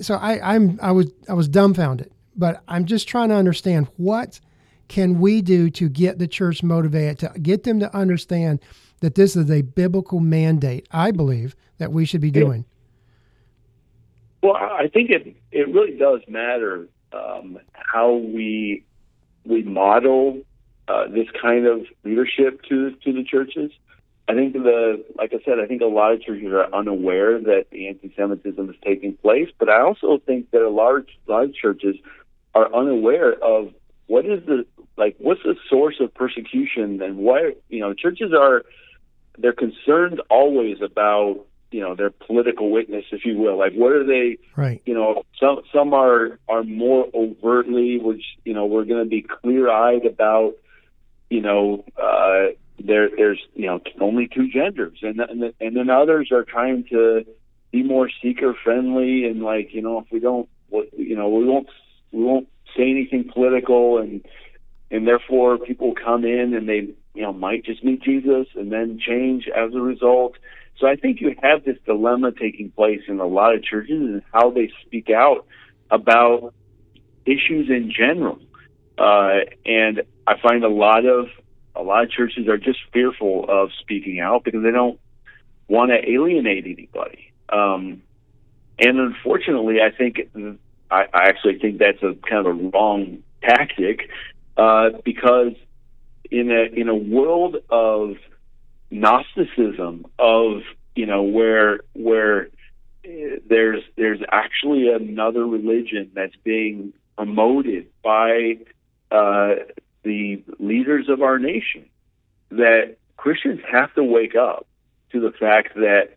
So 0.00 0.14
I, 0.14 0.54
I'm 0.54 0.78
I 0.82 0.92
was 0.92 1.10
I 1.28 1.34
was 1.34 1.48
dumbfounded, 1.48 2.10
but 2.36 2.62
I'm 2.68 2.84
just 2.84 3.08
trying 3.08 3.30
to 3.30 3.34
understand 3.34 3.88
what 3.96 4.40
can 4.88 5.18
we 5.18 5.42
do 5.42 5.70
to 5.70 5.88
get 5.88 6.18
the 6.18 6.28
church 6.28 6.62
motivated 6.62 7.18
to 7.18 7.38
get 7.40 7.64
them 7.64 7.80
to 7.80 7.94
understand 7.94 8.60
that 9.00 9.14
this 9.14 9.36
is 9.36 9.50
a 9.50 9.62
biblical 9.62 10.20
mandate. 10.20 10.86
I 10.90 11.10
believe 11.10 11.54
that 11.78 11.92
we 11.92 12.04
should 12.04 12.20
be 12.20 12.30
doing. 12.30 12.64
Well, 14.42 14.56
I 14.56 14.88
think 14.92 15.10
it 15.10 15.36
it 15.50 15.68
really 15.68 15.96
does 15.96 16.20
matter 16.28 16.88
um, 17.12 17.58
how 17.72 18.14
we 18.14 18.84
we 19.44 19.62
model 19.62 20.42
uh, 20.86 21.08
this 21.08 21.26
kind 21.40 21.66
of 21.66 21.86
leadership 22.04 22.62
to 22.68 22.92
to 23.04 23.12
the 23.12 23.24
churches. 23.24 23.70
I 24.28 24.34
think 24.34 24.52
the 24.52 25.04
like 25.16 25.32
I 25.32 25.42
said, 25.44 25.58
I 25.58 25.66
think 25.66 25.82
a 25.82 25.86
lot 25.86 26.12
of 26.12 26.22
churches 26.22 26.52
are 26.52 26.72
unaware 26.74 27.40
that 27.40 27.66
the 27.70 27.88
anti-Semitism 27.88 28.70
is 28.70 28.76
taking 28.84 29.14
place, 29.14 29.48
but 29.58 29.68
I 29.68 29.80
also 29.80 30.18
think 30.18 30.50
that 30.50 30.62
a 30.62 30.70
large 30.70 31.18
large 31.26 31.54
churches 31.54 31.96
are 32.54 32.72
unaware 32.74 33.32
of 33.42 33.72
what 34.06 34.24
is 34.24 34.44
the 34.46 34.66
like 34.96 35.16
what's 35.18 35.42
the 35.44 35.56
source 35.68 35.96
of 36.00 36.12
persecution 36.14 37.00
and 37.02 37.16
why 37.16 37.54
you 37.68 37.80
know 37.80 37.94
churches 37.94 38.32
are 38.38 38.64
they're 39.38 39.52
concerned 39.52 40.20
always 40.30 40.78
about 40.82 41.44
you 41.70 41.80
know 41.80 41.94
their 41.94 42.10
political 42.10 42.70
witness, 42.70 43.04
if 43.12 43.24
you 43.24 43.36
will. 43.38 43.58
Like 43.58 43.74
what 43.74 43.92
are 43.92 44.04
they 44.04 44.38
Right. 44.56 44.82
you 44.86 44.94
know 44.94 45.22
some 45.40 45.60
some 45.72 45.94
are 45.94 46.38
are 46.48 46.64
more 46.64 47.06
overtly 47.14 47.98
which 47.98 48.24
you 48.44 48.54
know 48.54 48.66
we're 48.66 48.84
going 48.84 49.04
to 49.04 49.08
be 49.08 49.22
clear 49.22 49.70
eyed 49.70 50.06
about 50.06 50.54
you 51.30 51.42
know 51.42 51.84
uh 51.96 52.52
there 52.82 53.10
there's 53.16 53.40
you 53.54 53.66
know 53.66 53.80
only 54.00 54.28
two 54.28 54.48
genders 54.48 54.98
and 55.02 55.20
and, 55.20 55.52
and 55.60 55.76
then 55.76 55.90
others 55.90 56.30
are 56.32 56.44
trying 56.44 56.84
to 56.84 57.24
be 57.70 57.82
more 57.82 58.08
seeker 58.22 58.54
friendly 58.64 59.24
and 59.24 59.42
like 59.42 59.74
you 59.74 59.82
know 59.82 59.98
if 59.98 60.06
we 60.10 60.20
don't 60.20 60.48
what 60.70 60.88
you 60.98 61.16
know 61.16 61.28
we 61.28 61.44
won't 61.44 61.68
we 62.12 62.22
won't 62.22 62.48
say 62.76 62.90
anything 62.90 63.28
political 63.32 63.98
and 63.98 64.24
and 64.90 65.06
therefore 65.06 65.58
people 65.58 65.92
come 65.94 66.24
in 66.24 66.54
and 66.54 66.68
they 66.68 66.88
you 67.14 67.22
know 67.22 67.32
might 67.32 67.64
just 67.64 67.82
meet 67.84 68.02
Jesus 68.02 68.46
and 68.54 68.70
then 68.72 68.98
change 68.98 69.48
as 69.48 69.74
a 69.74 69.80
result. 69.80 70.34
So 70.78 70.86
I 70.86 70.96
think 70.96 71.20
you 71.20 71.34
have 71.42 71.64
this 71.64 71.76
dilemma 71.86 72.32
taking 72.32 72.70
place 72.70 73.02
in 73.08 73.18
a 73.18 73.26
lot 73.26 73.54
of 73.54 73.64
churches 73.64 74.00
and 74.00 74.22
how 74.32 74.50
they 74.50 74.70
speak 74.86 75.10
out 75.10 75.44
about 75.90 76.54
issues 77.26 77.68
in 77.68 77.90
general. 77.90 78.38
Uh, 78.96 79.40
and 79.64 80.02
I 80.26 80.38
find 80.40 80.64
a 80.64 80.68
lot 80.68 81.04
of 81.04 81.26
a 81.74 81.82
lot 81.82 82.04
of 82.04 82.10
churches 82.10 82.48
are 82.48 82.58
just 82.58 82.78
fearful 82.92 83.46
of 83.48 83.70
speaking 83.80 84.20
out 84.20 84.44
because 84.44 84.62
they 84.62 84.70
don't 84.70 84.98
want 85.68 85.90
to 85.90 86.10
alienate 86.10 86.64
anybody. 86.64 87.32
Um, 87.48 88.02
and 88.78 88.98
unfortunately, 88.98 89.76
I 89.80 89.90
think 89.96 90.28
I, 90.90 91.04
I 91.12 91.28
actually 91.28 91.58
think 91.58 91.78
that's 91.78 92.02
a 92.02 92.14
kind 92.28 92.46
of 92.46 92.46
a 92.46 92.52
wrong 92.52 93.22
tactic 93.42 94.10
uh, 94.56 94.90
because 95.04 95.52
in 96.30 96.50
a 96.50 96.64
in 96.78 96.88
a 96.88 96.94
world 96.94 97.56
of 97.70 98.16
Gnosticism, 98.90 100.06
of 100.18 100.62
you 100.94 101.06
know 101.06 101.22
where 101.22 101.80
where 101.94 102.48
eh, 103.04 103.36
there's 103.48 103.82
there's 103.96 104.20
actually 104.30 104.92
another 104.92 105.46
religion 105.46 106.10
that's 106.14 106.36
being 106.44 106.92
promoted 107.16 107.86
by 108.02 108.58
uh, 109.10 109.54
the 110.02 110.42
leaders 110.58 111.08
of 111.08 111.22
our 111.22 111.38
nation, 111.38 111.88
that 112.50 112.96
Christians 113.16 113.60
have 113.70 113.92
to 113.94 114.04
wake 114.04 114.36
up 114.36 114.66
to 115.12 115.20
the 115.20 115.32
fact 115.32 115.74
that 115.74 116.16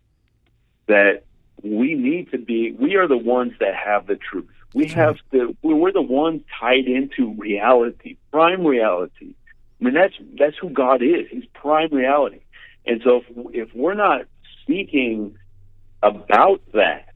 that 0.88 1.24
we 1.64 1.94
need 1.94 2.32
to 2.32 2.38
be 2.38 2.72
we 2.72 2.96
are 2.96 3.08
the 3.08 3.18
ones 3.18 3.54
that 3.60 3.76
have 3.76 4.08
the 4.08 4.16
truth. 4.16 4.50
We 4.74 4.88
have 4.88 5.18
to 5.32 5.56
we're 5.62 5.92
the 5.92 6.02
ones 6.02 6.44
tied 6.60 6.86
into 6.86 7.34
reality 7.38 8.18
prime 8.32 8.66
reality 8.66 9.36
i 9.82 9.86
mean 9.86 9.94
that's 9.94 10.14
that's 10.38 10.58
who 10.58 10.70
god 10.70 11.02
is 11.02 11.28
he's 11.30 11.46
prime 11.54 11.90
reality 11.92 12.40
and 12.86 13.02
so 13.04 13.18
if, 13.18 13.70
if 13.70 13.76
we're 13.76 13.94
not 13.94 14.22
speaking 14.62 15.36
about 16.04 16.62
that 16.74 17.14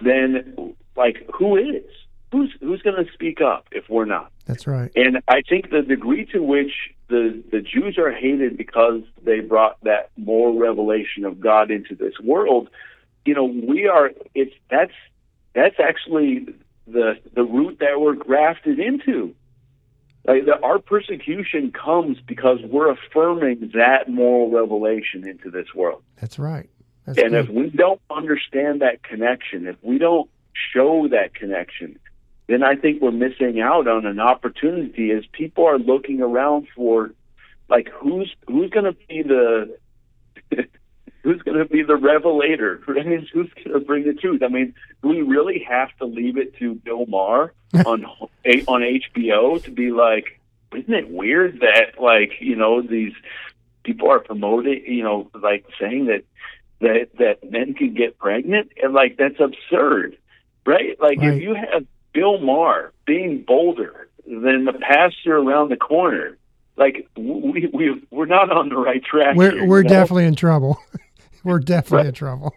then 0.00 0.74
like 0.96 1.28
who 1.32 1.56
is 1.56 1.84
who's 2.32 2.52
who's 2.60 2.82
going 2.82 3.04
to 3.04 3.10
speak 3.12 3.40
up 3.40 3.66
if 3.72 3.88
we're 3.88 4.04
not 4.04 4.30
That's 4.46 4.66
right. 4.66 4.90
and 4.96 5.22
I 5.28 5.42
think 5.48 5.70
the 5.70 5.82
degree 5.82 6.26
to 6.26 6.40
which 6.40 6.72
the 7.08 7.42
the 7.50 7.60
Jews 7.60 7.98
are 7.98 8.10
hated 8.10 8.56
because 8.56 9.02
they 9.22 9.40
brought 9.40 9.82
that 9.84 10.10
more 10.16 10.52
revelation 10.52 11.24
of 11.24 11.40
God 11.40 11.70
into 11.70 11.94
this 11.94 12.14
world, 12.22 12.68
you 13.24 13.34
know, 13.34 13.44
we 13.44 13.86
are 13.86 14.10
it's 14.34 14.54
that's 14.70 14.92
that's 15.54 15.76
actually 15.78 16.46
the 16.86 17.18
the 17.34 17.44
root 17.44 17.78
that 17.80 18.00
we're 18.00 18.14
grafted 18.14 18.78
into. 18.78 19.34
Like 20.26 20.46
the, 20.46 20.58
our 20.62 20.78
persecution 20.78 21.70
comes 21.72 22.18
because 22.26 22.58
we're 22.62 22.90
affirming 22.90 23.72
that 23.74 24.08
moral 24.08 24.50
revelation 24.50 25.28
into 25.28 25.50
this 25.50 25.74
world. 25.74 26.02
That's 26.20 26.38
right. 26.38 26.70
That's 27.04 27.18
And 27.18 27.30
good. 27.30 27.44
if 27.44 27.50
we 27.50 27.68
don't 27.70 28.00
understand 28.10 28.80
that 28.80 29.02
connection, 29.02 29.66
if 29.66 29.76
we 29.82 29.98
don't 29.98 30.30
show 30.72 31.08
that 31.08 31.34
connection, 31.34 31.98
then 32.46 32.62
I 32.62 32.76
think 32.76 33.02
we're 33.02 33.10
missing 33.10 33.60
out 33.60 33.86
on 33.86 34.06
an 34.06 34.20
opportunity 34.20 35.10
as 35.10 35.24
people 35.32 35.66
are 35.66 35.78
looking 35.78 36.22
around 36.22 36.68
for 36.74 37.10
like 37.68 37.88
who's 37.90 38.34
who's 38.46 38.70
going 38.70 38.84
to 38.84 38.96
be 39.08 39.22
the 39.22 39.76
who's 41.24 41.40
going 41.42 41.56
to 41.58 41.64
be 41.64 41.82
the 41.82 41.96
revelator 41.96 42.80
who's 42.86 43.02
going 43.02 43.72
to 43.72 43.80
bring 43.80 44.04
the 44.04 44.12
truth 44.14 44.42
i 44.42 44.48
mean 44.48 44.72
do 45.02 45.08
we 45.08 45.22
really 45.22 45.58
have 45.68 45.88
to 45.98 46.04
leave 46.04 46.36
it 46.36 46.54
to 46.58 46.74
bill 46.76 47.06
maher 47.06 47.52
on 47.86 48.04
on 48.04 48.82
hbo 49.16 49.60
to 49.64 49.70
be 49.70 49.90
like 49.90 50.38
isn't 50.76 50.94
it 50.94 51.10
weird 51.10 51.60
that 51.60 52.00
like 52.00 52.32
you 52.40 52.54
know 52.54 52.82
these 52.82 53.12
people 53.82 54.10
are 54.10 54.20
promoting 54.20 54.84
you 54.86 55.02
know 55.02 55.28
like 55.42 55.64
saying 55.80 56.06
that 56.06 56.22
that 56.80 57.08
that 57.18 57.50
men 57.50 57.74
can 57.74 57.94
get 57.94 58.18
pregnant 58.18 58.70
and 58.82 58.92
like 58.92 59.16
that's 59.16 59.40
absurd 59.40 60.16
right 60.66 61.00
like 61.00 61.18
Right. 61.18 61.34
if 61.34 61.42
you 61.42 61.54
have 61.54 61.84
bill 62.12 62.38
maher 62.38 62.92
being 63.06 63.42
bolder 63.42 64.08
than 64.26 64.64
the 64.64 64.72
pastor 64.72 65.36
around 65.36 65.70
the 65.70 65.76
corner 65.76 66.36
like 66.76 67.08
we 67.16 67.70
we 67.72 68.02
we're 68.10 68.26
not 68.26 68.50
on 68.50 68.68
the 68.68 68.76
right 68.76 69.02
track 69.04 69.36
we're 69.36 69.52
here, 69.52 69.66
we're 69.66 69.78
you 69.78 69.84
know? 69.84 69.88
definitely 69.90 70.26
in 70.26 70.34
trouble. 70.34 70.78
we're 71.44 71.60
definitely 71.60 72.08
in 72.08 72.14
trouble. 72.14 72.54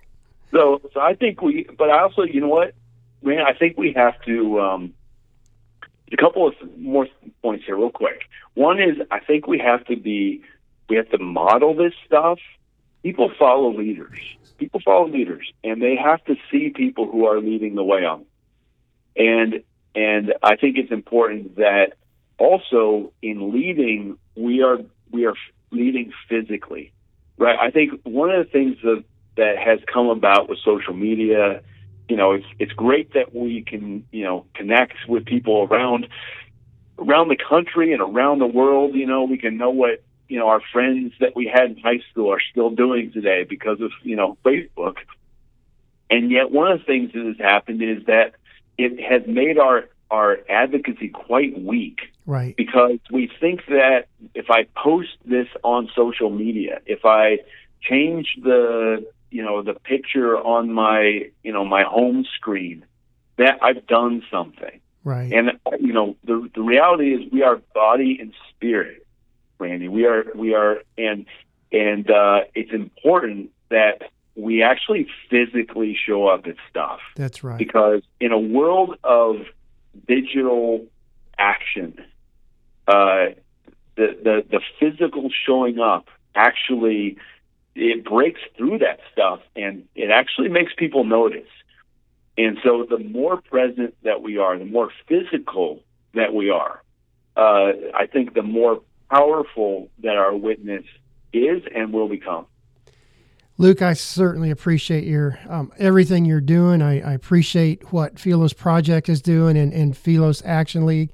So, 0.51 0.81
so 0.93 0.99
I 0.99 1.13
think 1.13 1.41
we, 1.41 1.67
but 1.77 1.89
I 1.89 2.01
also, 2.01 2.23
you 2.23 2.41
know 2.41 2.47
what, 2.47 2.73
man, 3.21 3.41
I 3.41 3.53
think 3.53 3.77
we 3.77 3.93
have 3.93 4.19
to. 4.23 4.59
Um, 4.59 4.93
a 6.11 6.15
couple 6.15 6.47
of 6.47 6.53
more 6.77 7.07
points 7.41 7.65
here, 7.65 7.75
real 7.75 7.89
quick. 7.89 8.21
One 8.53 8.79
is, 8.79 8.97
I 9.11 9.19
think 9.19 9.45
we 9.47 9.59
have 9.59 9.85
to 9.87 9.97
be, 9.97 10.41
we 10.89 10.95
have 10.95 11.09
to 11.09 11.17
model 11.17 11.75
this 11.75 11.93
stuff. 12.05 12.39
People 13.03 13.29
follow 13.37 13.73
leaders. 13.73 14.19
People 14.57 14.79
follow 14.83 15.07
leaders, 15.07 15.51
and 15.63 15.81
they 15.81 15.95
have 15.95 16.23
to 16.25 16.35
see 16.49 16.69
people 16.69 17.11
who 17.11 17.25
are 17.25 17.39
leading 17.39 17.75
the 17.75 17.83
way 17.83 18.05
on. 18.05 18.25
And 19.15 19.63
and 19.95 20.33
I 20.43 20.55
think 20.55 20.77
it's 20.77 20.91
important 20.91 21.57
that 21.57 21.93
also 22.37 23.11
in 23.21 23.51
leading, 23.51 24.17
we 24.35 24.61
are 24.63 24.79
we 25.11 25.25
are 25.25 25.35
leading 25.71 26.11
physically, 26.29 26.91
right? 27.37 27.57
I 27.59 27.71
think 27.71 27.99
one 28.03 28.29
of 28.29 28.45
the 28.45 28.51
things 28.51 28.77
that 28.83 29.03
that 29.37 29.57
has 29.57 29.79
come 29.91 30.09
about 30.09 30.49
with 30.49 30.59
social 30.59 30.93
media. 30.93 31.61
You 32.09 32.15
know, 32.15 32.33
it's 32.33 32.45
it's 32.59 32.73
great 32.73 33.13
that 33.13 33.33
we 33.33 33.61
can 33.61 34.05
you 34.11 34.23
know 34.23 34.45
connect 34.53 34.95
with 35.07 35.25
people 35.25 35.67
around 35.69 36.07
around 36.99 37.29
the 37.29 37.37
country 37.37 37.93
and 37.93 38.01
around 38.01 38.39
the 38.39 38.47
world. 38.47 38.95
You 38.95 39.05
know, 39.05 39.23
we 39.23 39.37
can 39.37 39.57
know 39.57 39.69
what 39.69 40.03
you 40.27 40.39
know 40.39 40.47
our 40.47 40.61
friends 40.73 41.13
that 41.19 41.35
we 41.35 41.47
had 41.47 41.71
in 41.71 41.77
high 41.77 42.01
school 42.11 42.31
are 42.31 42.41
still 42.51 42.69
doing 42.69 43.11
today 43.11 43.45
because 43.47 43.79
of 43.81 43.91
you 44.03 44.15
know 44.15 44.37
Facebook. 44.43 44.97
And 46.09 46.31
yet, 46.31 46.51
one 46.51 46.71
of 46.71 46.79
the 46.79 46.85
things 46.85 47.11
that 47.13 47.25
has 47.25 47.37
happened 47.37 47.81
is 47.81 48.05
that 48.05 48.35
it 48.77 48.99
has 49.01 49.27
made 49.27 49.57
our 49.57 49.89
our 50.09 50.39
advocacy 50.49 51.09
quite 51.09 51.61
weak. 51.61 51.99
Right. 52.27 52.55
Because 52.57 52.99
we 53.09 53.31
think 53.39 53.61
that 53.67 54.07
if 54.35 54.51
I 54.51 54.67
post 54.75 55.17
this 55.25 55.47
on 55.63 55.89
social 55.95 56.29
media, 56.29 56.81
if 56.85 57.05
I 57.05 57.39
change 57.81 58.37
the 58.43 59.07
you 59.31 59.43
know 59.43 59.63
the 59.63 59.73
picture 59.73 60.37
on 60.37 60.71
my 60.71 61.29
you 61.41 61.53
know 61.53 61.63
my 61.65 61.83
home 61.83 62.25
screen, 62.35 62.85
that 63.37 63.59
I've 63.61 63.87
done 63.87 64.23
something. 64.29 64.81
Right. 65.05 65.31
And 65.31 65.57
you 65.79 65.93
know 65.93 66.17
the 66.25 66.49
the 66.53 66.61
reality 66.61 67.13
is 67.13 67.31
we 67.31 67.43
are 67.43 67.61
body 67.73 68.17
and 68.19 68.33
spirit, 68.49 69.07
Randy. 69.57 69.87
We 69.87 70.05
are 70.05 70.25
we 70.35 70.53
are 70.53 70.81
and 70.97 71.25
and 71.71 72.11
uh, 72.11 72.41
it's 72.53 72.73
important 72.73 73.51
that 73.69 74.11
we 74.35 74.63
actually 74.63 75.07
physically 75.29 75.97
show 76.05 76.27
up 76.27 76.45
at 76.45 76.55
stuff. 76.69 76.99
That's 77.15 77.41
right. 77.41 77.57
Because 77.57 78.01
in 78.19 78.33
a 78.33 78.39
world 78.39 78.97
of 79.05 79.37
digital 80.07 80.85
action, 81.37 81.97
uh, 82.87 83.27
the, 83.95 84.17
the 84.23 84.45
the 84.49 84.61
physical 84.79 85.29
showing 85.45 85.79
up 85.79 86.07
actually 86.35 87.17
it 87.75 88.03
breaks 88.03 88.41
through 88.57 88.79
that 88.79 88.99
stuff 89.11 89.39
and 89.55 89.85
it 89.95 90.09
actually 90.09 90.49
makes 90.49 90.73
people 90.75 91.03
notice. 91.03 91.47
And 92.37 92.57
so 92.63 92.85
the 92.89 92.99
more 92.99 93.41
present 93.41 93.95
that 94.03 94.21
we 94.21 94.37
are, 94.37 94.57
the 94.57 94.65
more 94.65 94.91
physical 95.07 95.83
that 96.13 96.33
we 96.33 96.49
are, 96.49 96.81
uh, 97.35 97.71
I 97.95 98.07
think 98.11 98.33
the 98.33 98.43
more 98.43 98.81
powerful 99.09 99.89
that 100.03 100.15
our 100.15 100.35
witness 100.35 100.83
is 101.33 101.63
and 101.73 101.93
will 101.93 102.09
become. 102.09 102.45
Luke, 103.59 103.81
I 103.81 103.93
certainly 103.93 104.51
appreciate 104.51 105.03
your 105.05 105.39
um, 105.49 105.71
everything 105.79 106.25
you're 106.25 106.41
doing. 106.41 106.81
I, 106.81 107.01
I, 107.01 107.13
appreciate 107.13 107.91
what 107.91 108.19
Philos 108.19 108.53
Project 108.53 109.09
is 109.09 109.19
doing 109.19 109.57
and, 109.57 109.73
and 109.73 109.97
Philos 109.97 110.43
Action 110.45 110.85
League. 110.85 111.09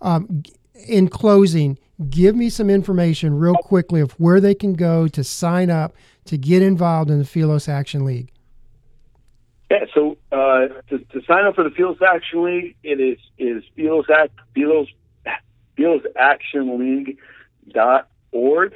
Um, 0.00 0.42
in 0.86 1.08
closing, 1.08 1.78
give 2.10 2.36
me 2.36 2.50
some 2.50 2.70
information 2.70 3.38
real 3.38 3.56
quickly 3.56 4.00
of 4.00 4.12
where 4.12 4.40
they 4.40 4.54
can 4.54 4.74
go 4.74 5.08
to 5.08 5.24
sign 5.24 5.70
up 5.70 5.94
to 6.26 6.36
get 6.36 6.62
involved 6.62 7.10
in 7.10 7.18
the 7.18 7.24
Philos 7.24 7.68
Action 7.68 8.04
League. 8.04 8.30
Yeah, 9.70 9.86
so 9.94 10.16
uh, 10.30 10.68
to, 10.88 10.98
to, 10.98 11.22
sign 11.26 11.44
up 11.44 11.56
for 11.56 11.64
the 11.64 11.70
Philos 11.70 11.98
Action 12.00 12.44
League, 12.44 12.76
it 12.84 13.00
is 13.00 13.18
is 13.38 13.64
Philos 13.74 14.06
Act 14.14 14.38
Philos 14.54 14.88
Philos 15.76 16.02
Action 16.16 16.78
League 16.78 17.18
dot 17.72 18.08
org. 18.30 18.74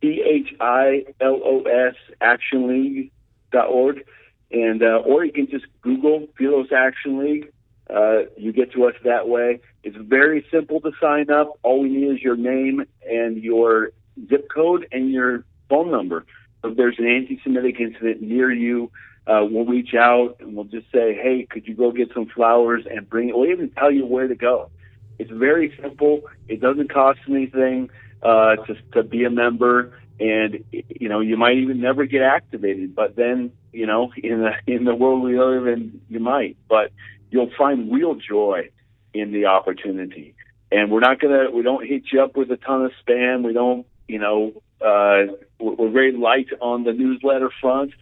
P 0.00 0.22
H 0.26 0.54
I 0.60 1.04
L 1.20 1.40
O 1.44 1.62
S 1.62 1.94
Action 2.20 2.68
League 2.68 3.12
dot 3.52 3.68
org, 3.68 4.04
and 4.50 4.82
uh, 4.82 5.02
or 5.04 5.24
you 5.24 5.32
can 5.32 5.48
just 5.48 5.66
Google 5.82 6.26
Philos 6.36 6.72
Action 6.72 7.18
League. 7.18 7.52
Uh, 7.92 8.26
you 8.36 8.52
get 8.52 8.72
to 8.72 8.84
us 8.84 8.94
that 9.04 9.28
way. 9.28 9.60
It's 9.82 9.96
very 9.96 10.46
simple 10.50 10.80
to 10.80 10.92
sign 11.00 11.30
up. 11.30 11.58
All 11.62 11.80
we 11.80 11.88
need 11.88 12.12
is 12.12 12.22
your 12.22 12.36
name 12.36 12.84
and 13.08 13.36
your 13.42 13.90
zip 14.28 14.48
code 14.54 14.86
and 14.92 15.10
your 15.10 15.44
phone 15.68 15.90
number. 15.90 16.26
If 16.62 16.76
there's 16.76 16.98
an 16.98 17.06
anti-Semitic 17.06 17.80
incident 17.80 18.20
near 18.22 18.52
you, 18.52 18.90
uh, 19.26 19.46
we'll 19.50 19.64
reach 19.64 19.94
out 19.94 20.36
and 20.40 20.54
we'll 20.54 20.64
just 20.64 20.90
say, 20.92 21.14
"Hey, 21.14 21.46
could 21.48 21.66
you 21.66 21.74
go 21.74 21.90
get 21.90 22.12
some 22.12 22.26
flowers 22.26 22.84
and 22.90 23.08
bring 23.08 23.28
it?" 23.28 23.36
We'll 23.36 23.50
even 23.50 23.70
tell 23.70 23.90
you 23.90 24.06
where 24.06 24.28
to 24.28 24.34
go. 24.34 24.70
It's 25.18 25.30
very 25.30 25.74
simple. 25.80 26.22
It 26.48 26.60
doesn't 26.60 26.92
cost 26.92 27.20
anything 27.28 27.90
uh, 28.22 28.56
to, 28.56 28.74
to 28.92 29.02
be 29.02 29.24
a 29.24 29.30
member, 29.30 29.92
and 30.18 30.64
you 30.72 31.08
know 31.08 31.20
you 31.20 31.36
might 31.36 31.58
even 31.58 31.80
never 31.80 32.06
get 32.06 32.22
activated. 32.22 32.94
But 32.94 33.16
then 33.16 33.52
you 33.72 33.86
know 33.86 34.12
in 34.16 34.40
the 34.40 34.52
in 34.66 34.84
the 34.84 34.94
world 34.94 35.22
we 35.22 35.38
live 35.38 35.66
in, 35.66 36.00
you 36.08 36.20
might. 36.20 36.56
But 36.68 36.92
you'll 37.30 37.50
find 37.56 37.92
real 37.92 38.14
joy 38.14 38.70
in 39.14 39.32
the 39.32 39.46
opportunity. 39.46 40.34
And 40.72 40.90
we're 40.90 41.00
not 41.00 41.20
gonna 41.20 41.50
we 41.50 41.62
don't 41.62 41.86
hit 41.86 42.04
you 42.12 42.22
up 42.22 42.36
with 42.36 42.50
a 42.50 42.56
ton 42.56 42.84
of 42.84 42.92
spam. 43.04 43.44
We 43.44 43.52
don't 43.52 43.86
you 44.08 44.18
know 44.18 44.62
uh, 44.80 45.32
we're 45.58 45.90
very 45.90 46.12
light 46.12 46.48
on 46.60 46.84
the 46.84 46.92
newsletter 46.92 47.50
front. 47.60 47.92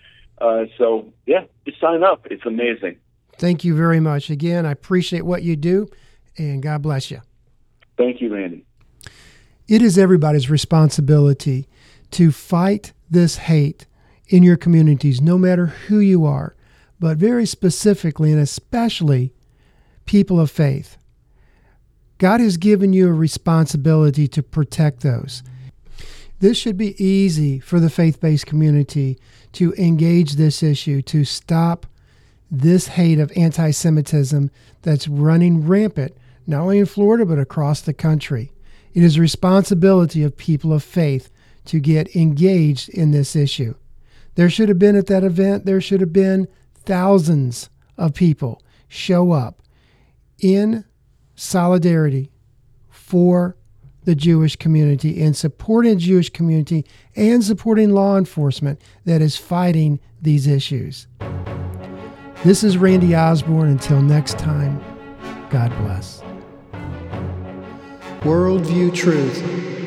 Uh, 0.41 0.65
so 0.77 1.13
yeah, 1.27 1.45
just 1.67 1.81
sign 1.81 2.03
up. 2.03 2.27
It's 2.31 2.47
amazing. 2.47 2.97
Thank 3.39 3.65
you 3.65 3.77
very 3.77 4.01
much. 4.01 4.31
Again, 4.31 4.67
I 4.67 4.73
appreciate 4.73 5.25
what 5.25 5.43
you 5.43 5.57
do, 5.57 5.89
and 6.37 6.63
God 6.63 6.83
bless 6.83 7.11
you. 7.11 7.21
Thank 7.97 8.21
you, 8.21 8.35
Randy. 8.35 8.65
It 9.69 9.83
is 9.83 9.99
everybody's 9.99 10.49
responsibility 10.49 11.69
to 12.13 12.33
fight 12.33 12.93
this 13.11 13.37
hate 13.37 13.87
in 14.29 14.43
your 14.43 14.57
communities, 14.57 15.21
no 15.21 15.39
matter 15.39 15.67
who 15.67 15.99
you 15.99 16.25
are, 16.25 16.55
but 17.01 17.17
very 17.17 17.47
specifically 17.47 18.33
and 18.33 18.41
especially 18.41 19.33
people 20.05 20.41
of 20.41 20.51
faith. 20.51 20.97
God 22.19 22.41
has 22.41 22.57
given 22.57 22.93
you 22.93 23.09
a 23.09 23.13
responsibility 23.13 24.27
to 24.29 24.43
protect 24.43 25.03
those. 25.03 25.43
This 26.41 26.57
should 26.57 26.77
be 26.77 27.03
easy 27.03 27.59
for 27.59 27.81
the 27.81 27.91
faith 27.91 28.21
based 28.21 28.47
community 28.47 29.19
to 29.53 29.73
engage 29.75 30.35
this 30.35 30.63
issue, 30.63 31.03
to 31.03 31.25
stop 31.25 31.87
this 32.51 32.89
hate 32.89 33.19
of 33.19 33.33
anti 33.37 33.71
Semitism 33.71 34.51
that's 34.83 35.09
running 35.09 35.67
rampant, 35.67 36.17
not 36.47 36.63
only 36.63 36.79
in 36.79 36.87
Florida, 36.87 37.27
but 37.27 37.39
across 37.39 37.81
the 37.81 37.93
country. 37.93 38.53
It 38.95 39.03
is 39.03 39.17
a 39.17 39.21
responsibility 39.21 40.23
of 40.23 40.37
people 40.37 40.73
of 40.73 40.83
faith 40.83 41.31
to 41.67 41.81
get 41.81 42.15
engaged 42.17 42.89
in 42.89 43.11
this 43.11 43.37
issue. 43.37 43.75
There 44.35 44.49
should 44.49 44.69
have 44.69 44.79
been 44.79 44.97
at 44.97 45.07
that 45.09 45.25
event, 45.25 45.67
there 45.67 45.81
should 45.81 46.01
have 46.01 46.13
been 46.13 46.49
thousands 46.89 47.69
of 47.99 48.15
people 48.15 48.63
show 48.89 49.33
up 49.33 49.63
in 50.41 50.87
solidarity 51.35 52.33
for 52.89 53.57
the 54.05 54.15
Jewish 54.15 54.57
community 54.57 55.23
and 55.23 55.37
supporting 55.37 55.97
the 55.97 56.01
Jewish 56.01 56.31
community 56.31 56.87
and 57.15 57.45
supporting 57.45 57.91
law 57.91 58.17
enforcement 58.17 58.81
that 59.05 59.21
is 59.21 59.37
fighting 59.37 60.01
these 60.23 60.47
issues. 60.47 61.07
This 62.43 62.65
is 62.65 62.79
Randy 62.79 63.15
Osborne. 63.15 63.69
Until 63.69 64.01
next 64.01 64.39
time, 64.39 64.83
God 65.51 65.71
bless. 65.83 66.23
Worldview 68.23 68.95
Truth 68.95 69.78